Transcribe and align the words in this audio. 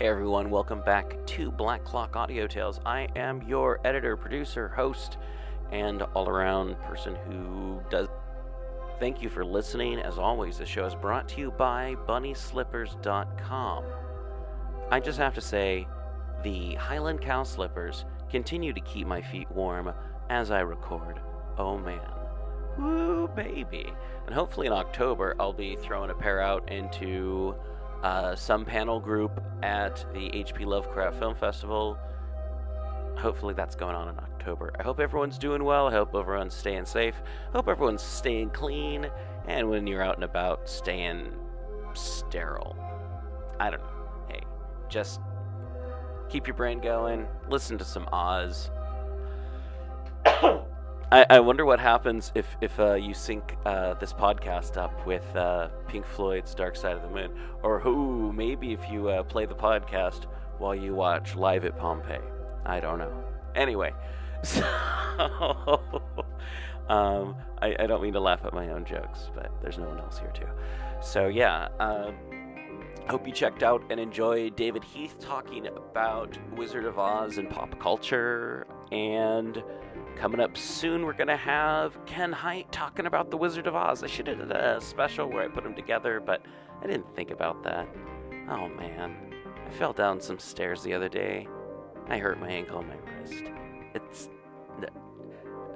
Hey 0.00 0.08
everyone, 0.08 0.48
welcome 0.48 0.80
back 0.80 1.14
to 1.26 1.50
Black 1.50 1.84
Clock 1.84 2.16
Audio 2.16 2.46
Tales. 2.46 2.80
I 2.86 3.06
am 3.16 3.42
your 3.42 3.80
editor, 3.84 4.16
producer, 4.16 4.66
host, 4.68 5.18
and 5.72 6.00
all 6.14 6.26
around 6.26 6.80
person 6.80 7.16
who 7.26 7.82
does. 7.90 8.08
Thank 8.98 9.20
you 9.20 9.28
for 9.28 9.44
listening. 9.44 9.98
As 9.98 10.16
always, 10.16 10.56
the 10.56 10.64
show 10.64 10.86
is 10.86 10.94
brought 10.94 11.28
to 11.28 11.40
you 11.42 11.50
by 11.50 11.96
BunnySlippers.com. 12.08 13.84
I 14.90 15.00
just 15.00 15.18
have 15.18 15.34
to 15.34 15.42
say, 15.42 15.86
the 16.42 16.76
Highland 16.76 17.20
Cow 17.20 17.42
Slippers 17.42 18.06
continue 18.30 18.72
to 18.72 18.80
keep 18.80 19.06
my 19.06 19.20
feet 19.20 19.50
warm 19.50 19.92
as 20.30 20.50
I 20.50 20.60
record. 20.60 21.20
Oh 21.58 21.76
man. 21.76 22.00
Woo, 22.78 23.28
baby. 23.36 23.92
And 24.24 24.34
hopefully 24.34 24.66
in 24.66 24.72
October, 24.72 25.36
I'll 25.38 25.52
be 25.52 25.76
throwing 25.76 26.08
a 26.08 26.14
pair 26.14 26.40
out 26.40 26.72
into 26.72 27.54
uh, 28.02 28.34
some 28.34 28.64
panel 28.64 29.00
group 29.00 29.42
at 29.62 30.04
the 30.12 30.30
HP 30.30 30.64
Lovecraft 30.64 31.18
Film 31.18 31.34
Festival. 31.34 31.98
Hopefully 33.18 33.54
that's 33.54 33.74
going 33.74 33.94
on 33.94 34.08
in 34.08 34.18
October. 34.18 34.72
I 34.78 34.82
hope 34.82 35.00
everyone's 35.00 35.38
doing 35.38 35.64
well. 35.64 35.86
I 35.86 35.92
hope 35.92 36.14
everyone's 36.14 36.54
staying 36.54 36.86
safe. 36.86 37.14
I 37.48 37.56
hope 37.56 37.68
everyone's 37.68 38.02
staying 38.02 38.50
clean. 38.50 39.10
And 39.46 39.68
when 39.68 39.86
you're 39.86 40.02
out 40.02 40.14
and 40.14 40.24
about, 40.24 40.68
staying 40.68 41.34
sterile. 41.92 42.76
I 43.58 43.70
don't 43.70 43.80
know. 43.80 44.24
Hey, 44.28 44.40
just 44.88 45.20
keep 46.30 46.46
your 46.46 46.56
brain 46.56 46.80
going. 46.80 47.26
Listen 47.48 47.76
to 47.78 47.84
some 47.84 48.08
Oz. 48.12 48.70
I, 51.12 51.26
I 51.28 51.40
wonder 51.40 51.64
what 51.64 51.80
happens 51.80 52.30
if 52.36 52.56
if 52.60 52.78
uh, 52.78 52.94
you 52.94 53.14
sync 53.14 53.56
uh, 53.66 53.94
this 53.94 54.12
podcast 54.12 54.76
up 54.76 55.04
with 55.06 55.24
uh, 55.34 55.68
Pink 55.88 56.06
Floyd's 56.06 56.54
Dark 56.54 56.76
Side 56.76 56.94
of 56.94 57.02
the 57.02 57.08
Moon, 57.08 57.32
or 57.64 57.80
who 57.80 58.32
maybe 58.32 58.72
if 58.72 58.88
you 58.88 59.08
uh, 59.08 59.24
play 59.24 59.44
the 59.44 59.54
podcast 59.54 60.26
while 60.58 60.74
you 60.74 60.94
watch 60.94 61.34
Live 61.34 61.64
at 61.64 61.76
Pompeii. 61.76 62.20
I 62.64 62.78
don't 62.78 62.98
know. 62.98 63.24
Anyway, 63.56 63.92
so 64.44 64.62
um, 66.88 67.34
I, 67.60 67.74
I, 67.80 67.86
don't 67.88 68.02
mean 68.02 68.12
to 68.12 68.20
laugh 68.20 68.44
at 68.44 68.54
my 68.54 68.70
own 68.70 68.84
jokes, 68.84 69.30
but 69.34 69.50
there's 69.60 69.78
no 69.78 69.88
one 69.88 69.98
else 69.98 70.20
here 70.20 70.30
too. 70.32 70.48
So 71.02 71.26
yeah. 71.26 71.68
Um, 71.80 72.14
hope 73.08 73.26
you 73.26 73.32
checked 73.32 73.64
out 73.64 73.82
and 73.90 73.98
enjoyed 73.98 74.54
David 74.54 74.84
Heath 74.84 75.18
talking 75.18 75.66
about 75.66 76.38
Wizard 76.54 76.84
of 76.84 77.00
Oz 77.00 77.38
and 77.38 77.50
pop 77.50 77.76
culture 77.80 78.68
and 78.92 79.62
Coming 80.20 80.40
up 80.40 80.54
soon, 80.54 81.06
we're 81.06 81.14
going 81.14 81.28
to 81.28 81.36
have 81.36 81.96
Ken 82.04 82.30
Hite 82.30 82.70
talking 82.70 83.06
about 83.06 83.30
The 83.30 83.38
Wizard 83.38 83.66
of 83.66 83.74
Oz. 83.74 84.04
I 84.04 84.06
should 84.06 84.26
have 84.26 84.38
done 84.38 84.52
a 84.52 84.78
special 84.78 85.26
where 85.26 85.42
I 85.42 85.48
put 85.48 85.64
them 85.64 85.74
together, 85.74 86.20
but 86.20 86.42
I 86.82 86.86
didn't 86.86 87.14
think 87.16 87.30
about 87.30 87.62
that. 87.62 87.88
Oh 88.50 88.68
man, 88.68 89.16
I 89.66 89.70
fell 89.70 89.94
down 89.94 90.20
some 90.20 90.38
stairs 90.38 90.82
the 90.82 90.92
other 90.92 91.08
day. 91.08 91.48
I 92.08 92.18
hurt 92.18 92.38
my 92.38 92.50
ankle 92.50 92.80
and 92.80 92.88
my 92.88 92.96
wrist. 92.96 93.44
It's. 93.94 94.28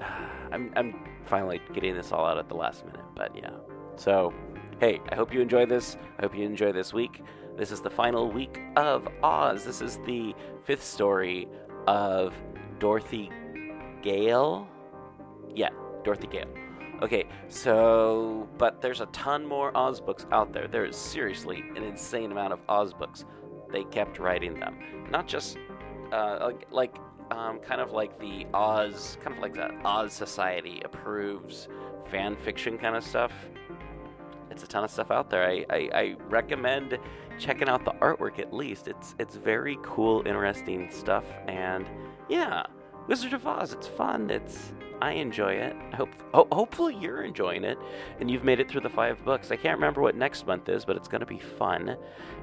I'm, 0.53 0.73
I'm 0.77 0.95
finally 1.25 1.62
getting 1.73 1.95
this 1.95 2.12
all 2.12 2.27
out 2.27 2.37
at 2.37 2.48
the 2.48 2.55
last 2.55 2.85
minute, 2.85 3.05
but 3.17 3.35
yeah. 3.35 3.57
So, 3.97 4.35
hey, 4.79 5.01
I 5.11 5.15
hope 5.15 5.33
you 5.33 5.41
enjoy 5.41 5.65
this. 5.65 5.97
I 6.19 6.23
hope 6.23 6.37
you 6.37 6.45
enjoy 6.45 6.70
this 6.73 6.92
week. 6.92 7.23
This 7.57 7.73
is 7.73 7.81
the 7.81 7.89
final 7.91 8.31
week 8.31 8.61
of 8.77 9.09
Oz. 9.23 9.65
This 9.65 9.81
is 9.81 9.98
the 10.05 10.35
fifth 10.65 10.85
story 10.85 11.48
of 11.87 12.35
Dorothy 12.85 13.31
Gale. 14.03 14.69
Yeah, 15.55 15.71
Dorothy 16.05 16.27
Gale. 16.27 16.51
Okay, 17.01 17.25
so, 17.49 18.47
but 18.59 18.83
there's 18.83 19.01
a 19.01 19.07
ton 19.07 19.47
more 19.47 19.75
Oz 19.75 20.03
books 20.03 20.27
out 20.31 20.53
there. 20.53 20.69
There 20.69 20.85
is 20.85 20.95
seriously 20.95 21.65
an 21.77 21.83
insane 21.83 22.31
amount 22.31 22.53
of 22.53 22.61
Oz 22.69 22.93
books. 22.93 23.25
They 23.73 23.85
kept 23.85 24.19
writing 24.19 24.61
them. 24.61 25.07
Not 25.09 25.27
just, 25.27 25.57
uh, 26.13 26.51
like, 26.71 26.99
um, 27.31 27.59
kind 27.61 27.81
of 27.81 27.93
like 27.93 28.21
the 28.21 28.47
Oz, 28.53 29.17
kind 29.25 29.35
of 29.35 29.41
like 29.41 29.55
the 29.55 29.71
Oz 29.83 30.13
Society 30.13 30.83
approves 30.85 31.69
fan 32.11 32.37
fiction 32.37 32.77
kind 32.77 32.97
of 32.97 33.03
stuff. 33.03 33.33
It's 34.51 34.63
a 34.63 34.67
ton 34.67 34.85
of 34.85 34.91
stuff 34.91 35.11
out 35.11 35.31
there. 35.31 35.48
I, 35.48 35.64
I, 35.70 35.89
I 35.95 36.17
recommend 36.29 36.98
checking 37.39 37.70
out 37.70 37.87
the 37.87 37.92
artwork 37.92 38.39
at 38.39 38.53
least. 38.53 38.89
It's 38.89 39.14
it's 39.19 39.37
very 39.37 39.79
cool, 39.83 40.23
interesting 40.27 40.91
stuff, 40.91 41.25
and 41.48 41.89
yeah, 42.29 42.64
Wizard 43.07 43.35
of 43.35 43.47
Oz. 43.47 43.73
It's 43.73 43.87
fun. 43.87 44.31
It's 44.31 44.73
I 45.03 45.13
enjoy 45.13 45.53
it. 45.53 45.77
I 45.92 45.97
hope 45.97 46.09
ho- 46.33 46.48
hopefully 46.51 46.97
you're 46.98 47.23
enjoying 47.23 47.65
it 47.65 47.79
and 48.20 48.31
you've 48.31 48.45
made 48.45 48.61
it 48.61 48.70
through 48.70 48.81
the 48.81 48.89
five 48.89 49.23
books. 49.25 49.51
I 49.51 49.57
can't 49.57 49.77
remember 49.77 50.01
what 50.01 50.17
next 50.17 50.47
month 50.47 50.69
is, 50.69 50.85
but 50.85 50.97
it's 50.97 51.09
going 51.09 51.20
to 51.20 51.27
be 51.27 51.39
fun. 51.39 51.97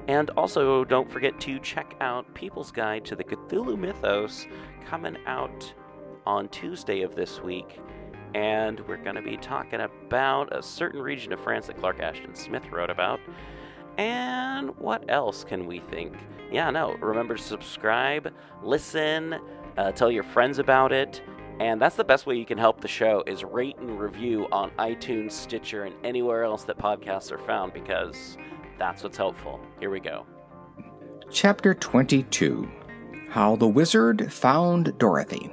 And 0.06 0.30
also, 0.30 0.84
don't 0.84 1.10
forget 1.10 1.40
to 1.40 1.58
check 1.58 1.96
out 2.00 2.32
People's 2.34 2.70
Guide 2.70 3.04
to 3.06 3.16
the 3.16 3.24
Cthulhu 3.24 3.76
Mythos 3.76 4.46
coming 4.86 5.16
out 5.26 5.72
on 6.26 6.48
Tuesday 6.50 7.02
of 7.02 7.16
this 7.16 7.40
week. 7.40 7.80
And 8.34 8.80
we're 8.86 8.96
going 9.02 9.16
to 9.16 9.22
be 9.22 9.36
talking 9.36 9.80
about 9.80 10.56
a 10.56 10.62
certain 10.62 11.00
region 11.00 11.32
of 11.32 11.40
France 11.40 11.66
that 11.66 11.78
Clark 11.78 12.00
Ashton 12.00 12.34
Smith 12.34 12.70
wrote 12.70 12.90
about. 12.90 13.20
And 13.98 14.76
what 14.78 15.04
else 15.10 15.44
can 15.44 15.66
we 15.66 15.80
think? 15.80 16.14
Yeah, 16.50 16.70
no, 16.70 16.94
remember 16.94 17.36
to 17.36 17.42
subscribe, 17.42 18.32
listen, 18.62 19.38
uh, 19.76 19.92
tell 19.92 20.10
your 20.10 20.24
friends 20.24 20.58
about 20.58 20.92
it. 20.92 21.22
And 21.60 21.80
that's 21.80 21.96
the 21.96 22.04
best 22.04 22.26
way 22.26 22.36
you 22.36 22.46
can 22.46 22.58
help 22.58 22.80
the 22.80 22.88
show 22.88 23.22
is 23.26 23.44
rate 23.44 23.76
and 23.78 24.00
review 24.00 24.48
on 24.50 24.70
iTunes, 24.78 25.32
Stitcher, 25.32 25.84
and 25.84 25.94
anywhere 26.02 26.44
else 26.44 26.64
that 26.64 26.78
podcasts 26.78 27.30
are 27.30 27.38
found 27.38 27.72
because 27.72 28.36
that's 28.78 29.02
what's 29.02 29.16
helpful. 29.16 29.60
Here 29.78 29.90
we 29.90 30.00
go. 30.00 30.26
Chapter 31.30 31.72
22 31.74 32.68
How 33.28 33.56
the 33.56 33.68
Wizard 33.68 34.32
Found 34.32 34.98
Dorothy. 34.98 35.50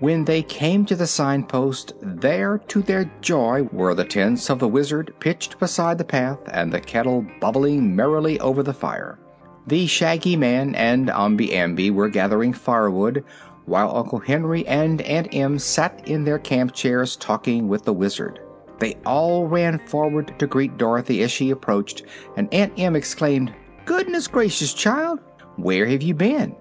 When 0.00 0.24
they 0.24 0.42
came 0.42 0.84
to 0.86 0.96
the 0.96 1.06
signpost, 1.06 1.94
there, 2.02 2.58
to 2.58 2.82
their 2.82 3.04
joy, 3.20 3.62
were 3.70 3.94
the 3.94 4.04
tents 4.04 4.50
of 4.50 4.58
the 4.58 4.66
wizard 4.66 5.14
pitched 5.20 5.60
beside 5.60 5.96
the 5.96 6.04
path 6.04 6.40
and 6.48 6.72
the 6.72 6.80
kettle 6.80 7.24
bubbling 7.40 7.94
merrily 7.94 8.40
over 8.40 8.64
the 8.64 8.74
fire. 8.74 9.20
The 9.64 9.86
Shaggy 9.86 10.34
Man 10.34 10.74
and 10.74 11.08
Omby 11.08 11.52
Amby 11.52 11.92
were 11.92 12.08
gathering 12.08 12.52
firewood, 12.52 13.24
while 13.64 13.96
Uncle 13.96 14.18
Henry 14.18 14.66
and 14.66 15.00
Aunt 15.02 15.28
Em 15.32 15.56
sat 15.60 16.08
in 16.08 16.24
their 16.24 16.40
camp 16.40 16.72
chairs 16.72 17.14
talking 17.14 17.68
with 17.68 17.84
the 17.84 17.92
Wizard. 17.92 18.40
They 18.80 18.96
all 19.06 19.46
ran 19.46 19.78
forward 19.86 20.34
to 20.40 20.48
greet 20.48 20.78
Dorothy 20.78 21.22
as 21.22 21.30
she 21.30 21.50
approached, 21.50 22.02
and 22.36 22.52
Aunt 22.52 22.72
Em 22.76 22.96
exclaimed, 22.96 23.54
Goodness 23.84 24.26
gracious, 24.26 24.74
child! 24.74 25.20
Where 25.54 25.86
have 25.86 26.02
you 26.02 26.14
been? 26.14 26.56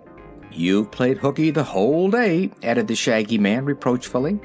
You've 0.52 0.92
played 0.92 1.18
hooky 1.18 1.50
the 1.50 1.64
whole 1.64 2.12
day, 2.12 2.52
added 2.62 2.88
the 2.88 2.96
Shaggy 2.96 3.40
Man 3.40 3.66
reproachfully. 3.66 4.40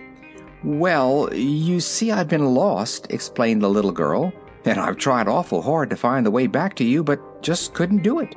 Well, 0.65 1.29
you 1.35 1.81
see, 1.81 2.11
I've 2.11 2.29
been 2.29 2.55
lost, 2.55 3.09
explained 3.11 3.61
the 3.61 3.69
little 3.69 3.93
girl, 3.93 4.33
and 4.65 4.81
I've 4.81 4.97
tried 4.97 5.29
awful 5.29 5.61
hard 5.61 5.91
to 5.91 5.97
find 5.97 6.25
the 6.25 6.31
way 6.31 6.47
back 6.47 6.75
to 6.77 6.85
you, 6.85 7.05
but 7.05 7.43
just 7.43 7.75
couldn't 7.75 8.03
do 8.03 8.21
it. 8.21 8.35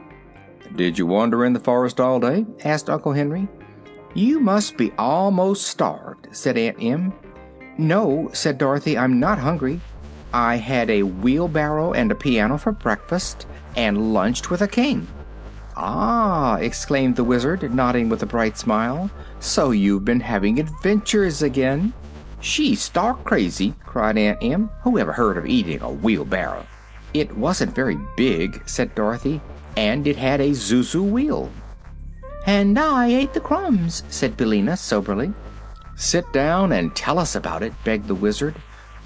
Did 0.75 0.97
you 0.97 1.07
wander 1.07 1.45
in 1.45 1.53
the 1.53 1.59
forest 1.59 1.99
all 1.99 2.19
day? 2.19 2.45
asked 2.63 2.89
Uncle 2.89 3.11
Henry. 3.11 3.47
You 4.13 4.39
must 4.39 4.77
be 4.77 4.91
almost 4.97 5.67
starved, 5.67 6.27
said 6.31 6.57
Aunt 6.57 6.77
Em. 6.81 7.13
No, 7.77 8.29
said 8.33 8.57
Dorothy, 8.57 8.97
I'm 8.97 9.19
not 9.19 9.39
hungry. 9.39 9.81
I 10.33 10.57
had 10.57 10.89
a 10.89 11.03
wheelbarrow 11.03 11.93
and 11.93 12.11
a 12.11 12.15
piano 12.15 12.57
for 12.57 12.71
breakfast, 12.71 13.47
and 13.75 14.13
lunched 14.13 14.49
with 14.49 14.61
a 14.61 14.67
king. 14.67 15.07
Ah, 15.75 16.57
exclaimed 16.57 17.15
the 17.15 17.23
wizard, 17.23 17.73
nodding 17.73 18.09
with 18.09 18.21
a 18.21 18.27
bright 18.27 18.57
smile. 18.57 19.09
So 19.39 19.71
you've 19.71 20.05
been 20.05 20.19
having 20.19 20.59
adventures 20.59 21.41
again. 21.41 21.93
She's 22.41 22.81
stark 22.81 23.23
crazy, 23.23 23.73
cried 23.85 24.17
Aunt 24.17 24.43
Em. 24.43 24.69
Who 24.83 24.99
ever 24.99 25.13
heard 25.13 25.37
of 25.37 25.45
eating 25.45 25.81
a 25.81 25.91
wheelbarrow? 25.91 26.65
It 27.13 27.35
wasn't 27.35 27.73
very 27.73 27.97
big, 28.15 28.61
said 28.67 28.93
Dorothy 28.93 29.41
and 29.75 30.07
it 30.07 30.17
had 30.17 30.41
a 30.41 30.49
zuzu 30.49 31.03
wheel. 31.09 31.49
And 32.45 32.77
I 32.79 33.07
ate 33.07 33.33
the 33.33 33.39
crumbs, 33.39 34.03
said 34.09 34.37
Billina 34.37 34.77
soberly. 34.77 35.33
Sit 35.95 36.31
down 36.31 36.71
and 36.71 36.95
tell 36.95 37.19
us 37.19 37.35
about 37.35 37.63
it, 37.63 37.73
begged 37.83 38.07
the 38.07 38.15
wizard. 38.15 38.55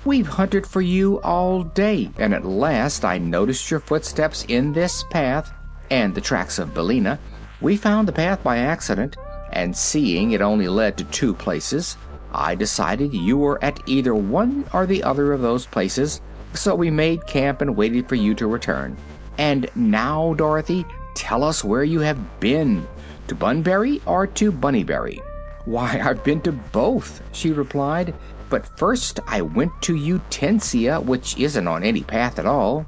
We've 0.06 0.28
hunted 0.28 0.68
for 0.68 0.82
you 0.82 1.22
all 1.22 1.64
day, 1.64 2.12
and 2.18 2.34
at 2.34 2.46
last 2.46 3.04
I 3.04 3.18
noticed 3.18 3.72
your 3.72 3.80
footsteps 3.80 4.46
in 4.48 4.74
this 4.74 5.04
path 5.10 5.52
and 5.90 6.14
the 6.14 6.22
tracks 6.22 6.60
of 6.60 6.74
Billina. 6.74 7.20
We 7.62 7.78
found 7.78 8.08
the 8.08 8.14
path 8.14 8.44
by 8.44 8.58
accident, 8.58 9.18
and 9.52 9.76
seeing 9.76 10.32
it 10.32 10.42
only 10.42 10.68
led 10.68 10.98
to 10.98 11.04
two 11.06 11.34
places, 11.34 11.98
I 12.34 12.56
decided 12.56 13.14
you 13.14 13.38
were 13.38 13.64
at 13.64 13.80
either 13.86 14.16
one 14.16 14.66
or 14.74 14.88
the 14.88 15.04
other 15.04 15.34
of 15.34 15.42
those 15.42 15.68
places, 15.68 16.20
so 16.54 16.74
we 16.74 16.90
made 16.90 17.28
camp 17.28 17.62
and 17.62 17.76
waited 17.76 18.10
for 18.10 18.16
you 18.16 18.34
to 18.36 18.48
return. 18.48 18.98
And 19.38 19.70
now, 19.76 20.34
Dorothy, 20.36 20.86
tell 21.16 21.44
us 21.44 21.64
where 21.64 21.84
you 21.84 22.00
have 22.02 22.40
been 22.40 22.88
to 23.28 23.36
Bunbury 23.36 24.02
or 24.06 24.28
to 24.28 24.52
Bunnybury? 24.52 25.22
Why, 25.66 26.02
I've 26.04 26.24
been 26.24 26.42
to 26.42 26.52
both, 26.52 27.22
she 27.32 27.52
replied. 27.52 28.14
But 28.50 28.78
first 28.78 29.20
I 29.26 29.42
went 29.42 29.72
to 29.84 29.96
Utensia, 29.96 31.04
which 31.04 31.38
isn't 31.38 31.68
on 31.68 31.84
any 31.84 32.02
path 32.02 32.38
at 32.38 32.46
all. 32.46 32.86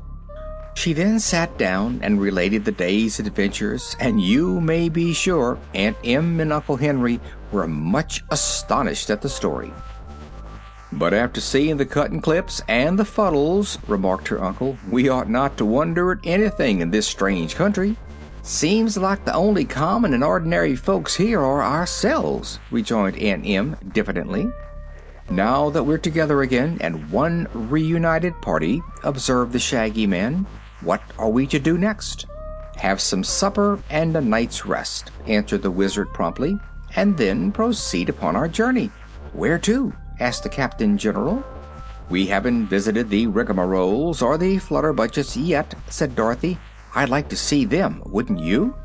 She 0.76 0.92
then 0.92 1.20
sat 1.20 1.58
down 1.58 2.00
and 2.04 2.20
related 2.20 2.66
the 2.66 2.72
day's 2.72 3.20
adventures, 3.20 3.96
and 4.00 4.20
you 4.20 4.60
may 4.60 4.90
be 4.90 5.14
sure 5.14 5.58
Aunt 5.74 5.96
Em 6.04 6.42
and 6.42 6.52
Uncle 6.52 6.76
Henry 6.76 7.20
were 7.52 7.68
much 7.68 8.22
astonished 8.30 9.10
at 9.10 9.22
the 9.22 9.30
story. 9.30 9.72
But 10.98 11.14
after 11.14 11.42
seeing 11.42 11.76
the 11.76 11.86
Cuttenclips 11.86 12.62
and 12.70 12.98
the 12.98 13.04
fuddles, 13.04 13.78
remarked 13.86 14.30
her 14.30 14.42
uncle, 14.42 14.78
we 14.90 15.10
ought 15.10 15.30
not 15.30 15.58
to 15.58 15.66
wonder 15.66 16.14
at 16.14 16.20
anything 16.24 16.80
in 16.80 16.90
this 16.90 17.06
strange 17.06 17.54
country. 17.56 17.98
Seems 18.44 18.96
like 18.98 19.26
the 19.26 19.34
only 19.34 19.66
common 19.66 20.14
and 20.14 20.24
ordinary 20.24 20.74
folks 20.74 21.14
here 21.16 21.42
are 21.42 21.62
ourselves, 21.62 22.60
rejoined 22.72 23.18
Aunt 23.18 23.46
Em 23.46 23.76
diffidently. 23.92 24.50
Now 25.30 25.70
that 25.72 25.84
we're 25.84 25.98
together 25.98 26.44
again 26.44 26.78
and 26.80 27.12
one 27.12 27.50
reunited 27.54 28.42
party, 28.42 28.82
observed 29.04 29.52
the 29.52 29.60
Shaggy 29.60 30.08
Man, 30.08 30.48
what 30.80 31.02
are 31.18 31.30
we 31.30 31.46
to 31.48 31.60
do 31.60 31.78
next? 31.78 32.26
Have 32.78 33.02
some 33.02 33.24
supper 33.24 33.80
and 33.90 34.16
a 34.16 34.22
night's 34.22 34.66
rest, 34.66 35.12
answered 35.28 35.62
the 35.62 35.72
Wizard 35.72 36.14
promptly, 36.14 36.58
and 36.96 37.18
then 37.18 37.52
proceed 37.52 38.08
upon 38.08 38.38
our 38.38 38.48
journey. 38.48 38.92
Where 39.34 39.60
to? 39.60 39.94
Asked 40.20 40.44
the 40.44 40.50
Captain 40.50 40.98
General. 40.98 41.44
We 42.10 42.28
haven't 42.28 42.68
visited 42.68 43.10
the 43.10 43.28
Rigmaroles 43.28 44.22
or 44.22 44.38
the 44.38 44.58
Flutterbudgets 44.58 45.36
yet, 45.44 45.74
said 45.90 46.16
Dorothy. 46.16 46.58
I'd 46.94 47.10
like 47.10 47.30
to 47.30 47.36
see 47.36 47.66
them, 47.66 48.02
wouldn't 48.06 48.40
you? 48.40 48.76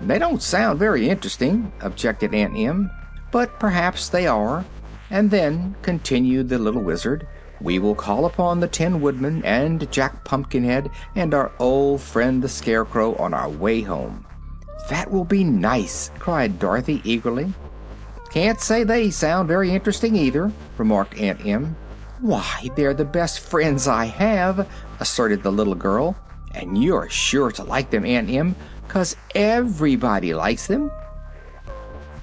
They 0.00 0.18
don't 0.18 0.42
sound 0.42 0.78
very 0.78 1.08
interesting, 1.08 1.72
objected 1.80 2.34
Aunt 2.34 2.56
Em, 2.56 2.90
but 3.32 3.58
perhaps 3.58 4.08
they 4.08 4.26
are. 4.26 4.64
And 5.10 5.30
then, 5.30 5.74
continued 5.82 6.48
the 6.48 6.58
little 6.58 6.82
Wizard, 6.82 7.26
we 7.60 7.78
will 7.78 7.94
call 7.94 8.26
upon 8.26 8.60
the 8.60 8.68
Tin 8.68 9.00
Woodman 9.00 9.42
and 9.44 9.90
Jack 9.90 10.24
Pumpkinhead 10.24 10.90
and 11.14 11.32
our 11.32 11.52
old 11.58 12.00
friend 12.00 12.42
the 12.42 12.48
Scarecrow 12.48 13.14
on 13.16 13.32
our 13.32 13.48
way 13.48 13.80
home. 13.80 14.26
That 14.90 15.10
will 15.10 15.24
be 15.24 15.44
nice, 15.44 16.10
cried 16.18 16.58
Dorothy 16.58 17.00
eagerly. 17.04 17.54
Can't 18.34 18.60
say 18.60 18.82
they 18.82 19.10
sound 19.10 19.46
very 19.46 19.70
interesting 19.70 20.16
either, 20.16 20.50
remarked 20.76 21.16
Aunt 21.20 21.46
Em. 21.46 21.76
Why, 22.18 22.68
they're 22.74 22.92
the 22.92 23.04
best 23.04 23.38
friends 23.38 23.86
I 23.86 24.06
have, 24.06 24.66
asserted 24.98 25.44
the 25.44 25.52
little 25.52 25.76
girl. 25.76 26.16
And 26.52 26.82
you're 26.82 27.08
sure 27.08 27.52
to 27.52 27.62
like 27.62 27.90
them, 27.90 28.04
Aunt 28.04 28.28
Em, 28.28 28.56
'cause 28.88 29.14
everybody 29.36 30.34
likes 30.34 30.66
them. 30.66 30.90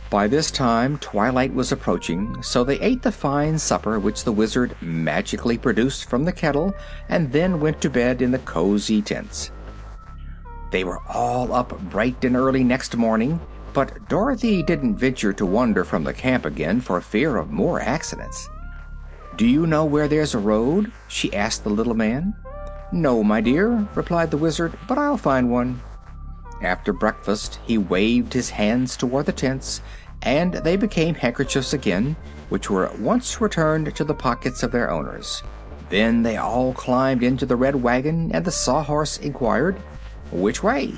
By 0.09 0.27
this 0.27 0.51
time 0.51 0.97
twilight 0.97 1.53
was 1.53 1.71
approaching, 1.71 2.43
so 2.43 2.65
they 2.65 2.81
ate 2.81 3.03
the 3.03 3.13
fine 3.13 3.57
supper 3.57 3.97
which 3.97 4.25
the 4.25 4.33
Wizard 4.33 4.75
magically 4.81 5.57
produced 5.57 6.09
from 6.09 6.25
the 6.25 6.33
kettle, 6.33 6.75
and 7.07 7.31
then 7.31 7.61
went 7.61 7.79
to 7.79 7.89
bed 7.89 8.21
in 8.21 8.31
the 8.31 8.39
cozy 8.39 9.01
tents. 9.01 9.49
They 10.71 10.83
were 10.83 10.99
all 11.07 11.53
up 11.53 11.79
bright 11.89 12.25
and 12.25 12.35
early 12.35 12.65
next 12.65 12.97
morning, 12.97 13.39
but 13.73 14.07
Dorothy 14.09 14.61
didn't 14.63 14.97
venture 14.97 15.33
to 15.33 15.45
wander 15.45 15.83
from 15.83 16.03
the 16.03 16.13
camp 16.13 16.45
again 16.45 16.81
for 16.81 16.99
fear 17.01 17.37
of 17.37 17.51
more 17.51 17.79
accidents. 17.79 18.49
Do 19.37 19.47
you 19.47 19.65
know 19.65 19.85
where 19.85 20.07
there's 20.07 20.33
a 20.33 20.39
road? 20.39 20.91
she 21.07 21.33
asked 21.33 21.63
the 21.63 21.69
little 21.69 21.93
man. 21.93 22.35
No, 22.91 23.23
my 23.23 23.39
dear, 23.39 23.87
replied 23.95 24.31
the 24.31 24.37
Wizard, 24.37 24.77
but 24.87 24.97
I'll 24.97 25.17
find 25.17 25.49
one. 25.49 25.81
After 26.61 26.91
breakfast, 26.93 27.59
he 27.65 27.77
waved 27.77 28.33
his 28.33 28.49
hands 28.49 28.97
toward 28.97 29.25
the 29.25 29.31
tents, 29.31 29.81
and 30.21 30.53
they 30.53 30.75
became 30.75 31.15
handkerchiefs 31.15 31.73
again, 31.73 32.15
which 32.49 32.69
were 32.69 32.85
at 32.85 32.99
once 32.99 33.39
returned 33.39 33.95
to 33.95 34.03
the 34.03 34.13
pockets 34.13 34.61
of 34.61 34.71
their 34.71 34.91
owners. 34.91 35.41
Then 35.89 36.21
they 36.21 36.37
all 36.37 36.73
climbed 36.73 37.23
into 37.23 37.45
the 37.45 37.55
red 37.55 37.75
wagon, 37.75 38.31
and 38.33 38.45
the 38.45 38.51
Sawhorse 38.51 39.17
inquired, 39.17 39.77
Which 40.31 40.61
way? 40.61 40.93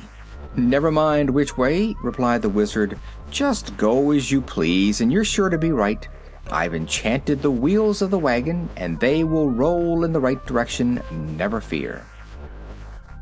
Never 0.55 0.91
mind 0.91 1.31
which 1.31 1.57
way, 1.57 1.95
replied 2.03 2.43
the 2.43 2.49
Wizard. 2.49 2.99
Just 3.31 3.75
go 3.75 4.11
as 4.11 4.31
you 4.31 4.39
please, 4.39 5.01
and 5.01 5.11
you're 5.11 5.25
sure 5.25 5.49
to 5.49 5.57
be 5.57 5.71
right. 5.71 6.07
I've 6.51 6.75
enchanted 6.75 7.41
the 7.41 7.49
wheels 7.49 8.01
of 8.01 8.11
the 8.11 8.19
wagon, 8.19 8.69
and 8.75 8.99
they 8.99 9.23
will 9.23 9.49
roll 9.49 10.03
in 10.03 10.13
the 10.13 10.19
right 10.19 10.45
direction, 10.45 11.01
never 11.37 11.59
fear. 11.59 12.05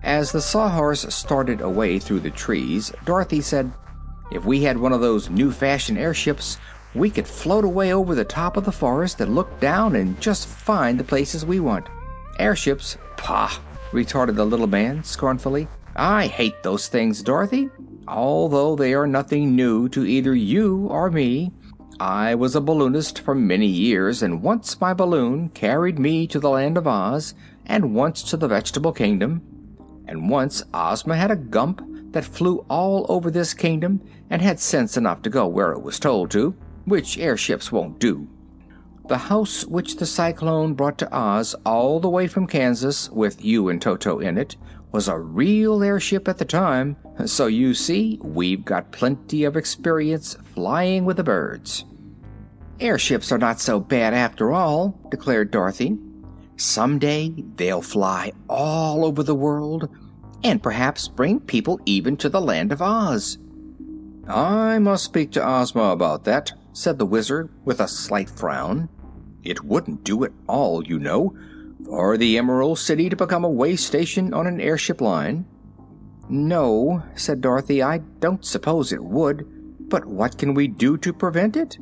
As 0.03 0.31
the 0.31 0.41
Sawhorse 0.41 1.13
started 1.13 1.61
away 1.61 1.99
through 1.99 2.19
the 2.21 2.31
trees, 2.31 2.91
Dorothy 3.05 3.39
said, 3.39 3.71
if 4.31 4.43
we 4.43 4.63
had 4.63 4.77
one 4.77 4.91
of 4.91 5.01
those 5.01 5.29
new 5.29 5.51
fashioned 5.51 5.97
airships, 5.97 6.57
we 6.93 7.09
could 7.09 7.27
float 7.27 7.63
away 7.63 7.93
over 7.93 8.15
the 8.15 8.25
top 8.25 8.57
of 8.57 8.65
the 8.65 8.71
forest 8.71 9.21
and 9.21 9.35
look 9.35 9.59
down 9.59 9.95
and 9.95 10.19
just 10.19 10.47
find 10.47 10.99
the 10.99 11.03
places 11.03 11.45
we 11.45 11.59
want. 11.59 11.87
Airships? 12.39 12.97
Pah! 13.15 13.57
retorted 13.93 14.35
the 14.35 14.45
little 14.45 14.67
man 14.67 15.03
scornfully. 15.03 15.67
I 15.95 16.27
hate 16.27 16.63
those 16.63 16.87
things, 16.87 17.21
Dorothy. 17.21 17.69
Although 18.07 18.75
they 18.75 18.93
are 18.93 19.07
nothing 19.07 19.55
new 19.55 19.89
to 19.89 20.05
either 20.05 20.33
you 20.33 20.87
or 20.87 21.11
me. 21.11 21.51
I 21.99 22.33
was 22.33 22.55
a 22.55 22.61
balloonist 22.61 23.19
for 23.19 23.35
many 23.35 23.67
years, 23.67 24.23
and 24.23 24.41
once 24.41 24.81
my 24.81 24.93
balloon 24.93 25.49
carried 25.49 25.99
me 25.99 26.25
to 26.27 26.39
the 26.39 26.49
Land 26.49 26.77
of 26.77 26.87
Oz, 26.87 27.35
and 27.65 27.93
once 27.93 28.23
to 28.23 28.37
the 28.37 28.47
Vegetable 28.47 28.91
Kingdom, 28.91 29.41
and 30.07 30.29
once 30.29 30.63
Ozma 30.73 31.15
had 31.15 31.29
a 31.31 31.35
Gump 31.35 31.81
that 32.11 32.25
flew 32.25 32.65
all 32.69 33.05
over 33.07 33.29
this 33.29 33.53
kingdom 33.53 34.01
and 34.29 34.41
had 34.41 34.59
sense 34.59 34.97
enough 34.97 35.21
to 35.21 35.29
go 35.29 35.47
where 35.47 35.71
it 35.71 35.81
was 35.81 35.99
told 35.99 36.31
to, 36.31 36.55
which 36.85 37.17
airships 37.17 37.71
won't 37.71 37.99
do. 37.99 38.27
The 39.07 39.17
house 39.17 39.65
which 39.65 39.97
the 39.97 40.05
cyclone 40.05 40.73
brought 40.73 40.97
to 40.99 41.15
Oz 41.15 41.53
all 41.65 41.99
the 41.99 42.09
way 42.09 42.27
from 42.27 42.47
Kansas, 42.47 43.09
with 43.09 43.43
you 43.43 43.69
and 43.69 43.81
Toto 43.81 44.19
in 44.19 44.37
it, 44.37 44.55
was 44.91 45.07
a 45.07 45.17
real 45.17 45.83
airship 45.83 46.27
at 46.27 46.37
the 46.37 46.45
time, 46.45 46.97
so 47.25 47.47
you 47.47 47.73
see 47.73 48.19
we've 48.21 48.65
got 48.65 48.91
plenty 48.91 49.43
of 49.43 49.55
experience 49.55 50.35
flying 50.53 51.05
with 51.05 51.17
the 51.17 51.23
birds. 51.23 51.85
Airships 52.79 53.31
are 53.31 53.37
not 53.37 53.59
so 53.59 53.79
bad 53.79 54.13
after 54.13 54.51
all, 54.51 54.99
declared 55.09 55.51
Dorothy. 55.51 55.97
Some 56.57 56.99
day 56.99 57.33
they'll 57.55 57.81
fly 57.81 58.33
all 58.49 59.05
over 59.05 59.23
the 59.23 59.35
world 59.35 59.89
and 60.43 60.63
perhaps 60.63 61.07
bring 61.07 61.39
people 61.39 61.79
even 61.85 62.17
to 62.17 62.29
the 62.29 62.41
Land 62.41 62.71
of 62.71 62.81
Oz. 62.81 63.37
I 64.27 64.79
must 64.79 65.03
speak 65.03 65.31
to 65.31 65.47
Ozma 65.47 65.91
about 65.91 66.23
that, 66.25 66.53
said 66.73 66.97
the 66.97 67.05
Wizard 67.05 67.49
with 67.65 67.79
a 67.79 67.87
slight 67.87 68.29
frown. 68.29 68.89
It 69.43 69.63
wouldn't 69.63 70.03
do 70.03 70.23
at 70.23 70.31
all, 70.47 70.83
you 70.85 70.99
know, 70.99 71.35
for 71.85 72.17
the 72.17 72.37
Emerald 72.37 72.79
City 72.79 73.09
to 73.09 73.15
become 73.15 73.43
a 73.43 73.49
way 73.49 73.75
station 73.75 74.33
on 74.33 74.47
an 74.47 74.61
airship 74.61 75.01
line. 75.01 75.45
No, 76.29 77.03
said 77.15 77.41
Dorothy, 77.41 77.83
I 77.83 77.99
don't 78.19 78.45
suppose 78.45 78.91
it 78.91 79.03
would. 79.03 79.47
But 79.89 80.05
what 80.05 80.37
can 80.37 80.53
we 80.53 80.67
do 80.67 80.97
to 80.97 81.11
prevent 81.11 81.57
it? 81.57 81.77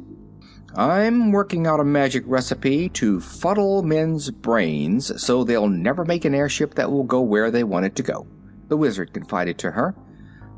I'm 0.75 1.31
working 1.31 1.67
out 1.67 1.79
a 1.79 1.83
magic 1.83 2.23
recipe 2.25 2.89
to 2.89 3.19
fuddle 3.19 3.83
men's 3.83 4.31
brains 4.31 5.21
so 5.21 5.43
they'll 5.43 5.67
never 5.67 6.05
make 6.05 6.25
an 6.25 6.35
airship 6.35 6.75
that 6.75 6.91
will 6.91 7.03
go 7.03 7.21
where 7.21 7.51
they 7.51 7.63
want 7.63 7.85
it 7.85 7.95
to 7.95 8.03
go 8.03 8.27
the 8.69 8.77
Wizard 8.77 9.13
confided 9.13 9.57
to 9.57 9.71
her. 9.71 9.95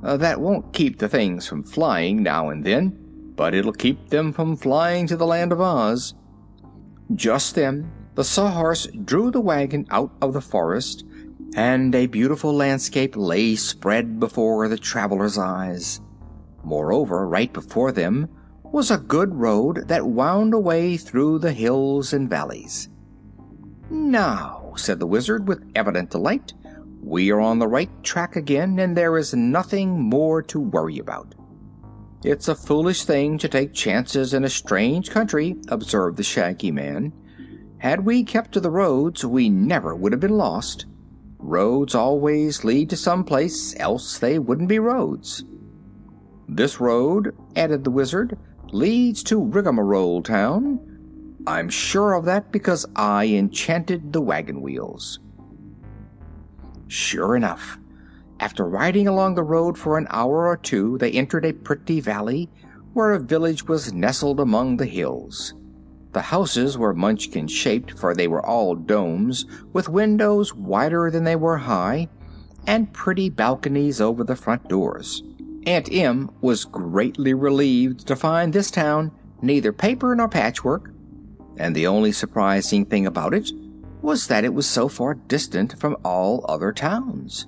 Uh, 0.04 0.18
that 0.18 0.40
won't 0.40 0.74
keep 0.74 1.00
the 1.00 1.10
things 1.10 1.48
from 1.48 1.64
flying 1.64 2.22
now 2.22 2.50
and 2.50 2.64
then, 2.64 3.34
but 3.36 3.56
it'll 3.56 3.74
keep 3.74 4.10
them 4.10 4.32
from 4.32 4.56
flying 4.56 5.08
to 5.08 5.16
the 5.16 5.26
Land 5.26 5.52
of 5.52 5.62
Oz. 5.62 6.14
Just 7.16 7.56
then, 7.56 7.92
the 8.16 8.24
Sawhorse 8.24 8.88
drew 8.88 9.32
the 9.32 9.42
wagon 9.42 9.86
out 9.90 10.12
of 10.22 10.34
the 10.34 10.42
forest, 10.42 11.06
and 11.56 11.94
a 11.96 12.08
beautiful 12.08 12.54
landscape 12.54 13.16
lay 13.16 13.56
spread 13.56 14.20
before 14.20 14.68
the 14.68 14.78
travelers' 14.78 15.38
eyes. 15.38 16.02
Moreover, 16.64 17.28
right 17.28 17.52
before 17.52 17.92
them 17.92 18.30
was 18.64 18.92
a 18.92 18.98
good 18.98 19.36
road 19.36 19.88
that 19.88 20.06
wound 20.06 20.54
away 20.54 20.98
through 20.98 21.40
the 21.40 21.52
hills 21.52 22.14
and 22.14 22.30
valleys. 22.30 22.90
Now, 23.90 24.74
said 24.78 25.00
the 25.00 25.08
Wizard 25.08 25.48
with 25.48 25.70
evident 25.76 26.12
delight, 26.12 26.54
we 27.02 27.32
are 27.32 27.42
on 27.42 27.60
the 27.60 27.68
right 27.68 27.90
track 28.04 28.36
again, 28.36 28.80
and 28.80 28.96
there 28.96 29.18
is 29.18 29.34
nothing 29.34 30.00
more 30.00 30.42
to 30.44 30.60
worry 30.60 31.00
about. 31.00 31.36
It's 32.24 32.48
a 32.48 32.56
foolish 32.56 33.04
thing 33.04 33.40
to 33.40 33.50
take 33.50 33.74
chances 33.74 34.34
in 34.34 34.44
a 34.44 34.50
strange 34.50 35.10
country, 35.10 35.56
observed 35.70 36.18
the 36.18 36.24
Shaggy 36.24 36.72
Man. 36.72 37.12
Had 37.82 38.06
we 38.06 38.24
kept 38.24 38.52
to 38.52 38.60
the 38.60 38.70
roads, 38.70 39.26
we 39.26 39.50
never 39.50 39.96
would 39.96 40.12
have 40.12 40.22
been 40.22 40.38
lost. 40.38 40.86
Roads 41.40 41.96
always 41.96 42.64
lead 42.64 42.92
to 42.92 42.96
some 42.96 43.24
place, 43.24 43.76
else 43.80 44.20
they 44.20 44.38
wouldn't 44.38 44.70
be 44.70 44.78
roads. 44.78 45.44
This 46.48 46.80
road, 46.80 47.36
added 47.56 47.84
the 47.84 47.90
Wizard, 47.90 48.38
leads 48.72 49.24
to 49.24 49.44
Rigmarole 49.44 50.22
Town. 50.22 50.80
I'm 51.48 51.70
sure 51.70 52.14
of 52.14 52.26
that 52.26 52.52
because 52.52 52.86
I 52.96 53.26
enchanted 53.26 54.14
the 54.14 54.22
wagon 54.22 54.62
wheels. 54.62 55.20
Sure 56.88 57.36
enough, 57.36 57.80
after 58.40 58.64
riding 58.64 59.08
along 59.08 59.34
the 59.34 59.42
road 59.42 59.76
for 59.76 59.98
an 59.98 60.06
hour 60.12 60.46
or 60.46 60.58
two, 60.58 61.00
they 61.00 61.14
entered 61.14 61.46
a 61.46 61.54
pretty 61.54 62.00
valley 62.00 62.48
where 62.94 63.14
a 63.14 63.20
village 63.20 63.68
was 63.68 63.92
nestled 63.92 64.40
among 64.40 64.78
the 64.78 64.86
hills. 64.86 65.56
The 66.14 66.22
houses 66.22 66.78
were 66.78 66.94
munchkin 66.94 67.48
shaped, 67.48 67.98
for 67.98 68.14
they 68.14 68.28
were 68.28 68.46
all 68.46 68.76
domes, 68.76 69.46
with 69.72 69.88
windows 69.88 70.54
wider 70.54 71.10
than 71.10 71.24
they 71.24 71.36
were 71.36 71.58
high, 71.58 72.10
and 72.68 72.92
pretty 72.94 73.30
balconies 73.30 74.02
over 74.02 74.24
the 74.24 74.36
front 74.36 74.68
doors. 74.68 75.24
Aunt 75.66 75.92
Em 75.92 76.30
was 76.42 76.66
greatly 76.66 77.34
relieved 77.34 78.08
to 78.08 78.16
find 78.16 78.52
this 78.52 78.72
town 78.72 79.12
neither 79.42 79.72
paper 79.72 80.16
nor 80.16 80.28
patchwork, 80.28 80.92
and 81.58 81.76
the 81.76 81.88
only 81.88 82.12
surprising 82.12 82.86
thing 82.86 83.06
about 83.06 83.34
it 83.34 83.52
was 84.02 84.28
that 84.28 84.44
it 84.44 84.54
was 84.54 84.68
so 84.68 84.88
far 84.88 85.14
distant 85.14 85.78
from 85.80 85.96
all 86.04 86.44
other 86.50 86.72
towns. 86.72 87.48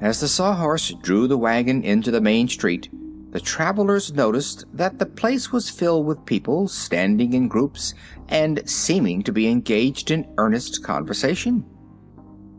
As 0.00 0.20
the 0.20 0.28
Sawhorse 0.28 0.92
drew 1.02 1.26
the 1.28 1.38
wagon 1.38 1.82
into 1.82 2.10
the 2.10 2.20
main 2.20 2.48
street, 2.48 2.90
the 3.34 3.40
travelers 3.40 4.14
noticed 4.14 4.64
that 4.72 5.00
the 5.00 5.06
place 5.06 5.50
was 5.50 5.68
filled 5.68 6.06
with 6.06 6.24
people 6.24 6.68
standing 6.68 7.32
in 7.32 7.48
groups 7.48 7.92
and 8.28 8.62
seeming 8.70 9.24
to 9.24 9.32
be 9.32 9.48
engaged 9.48 10.12
in 10.12 10.32
earnest 10.38 10.84
conversation. 10.84 11.64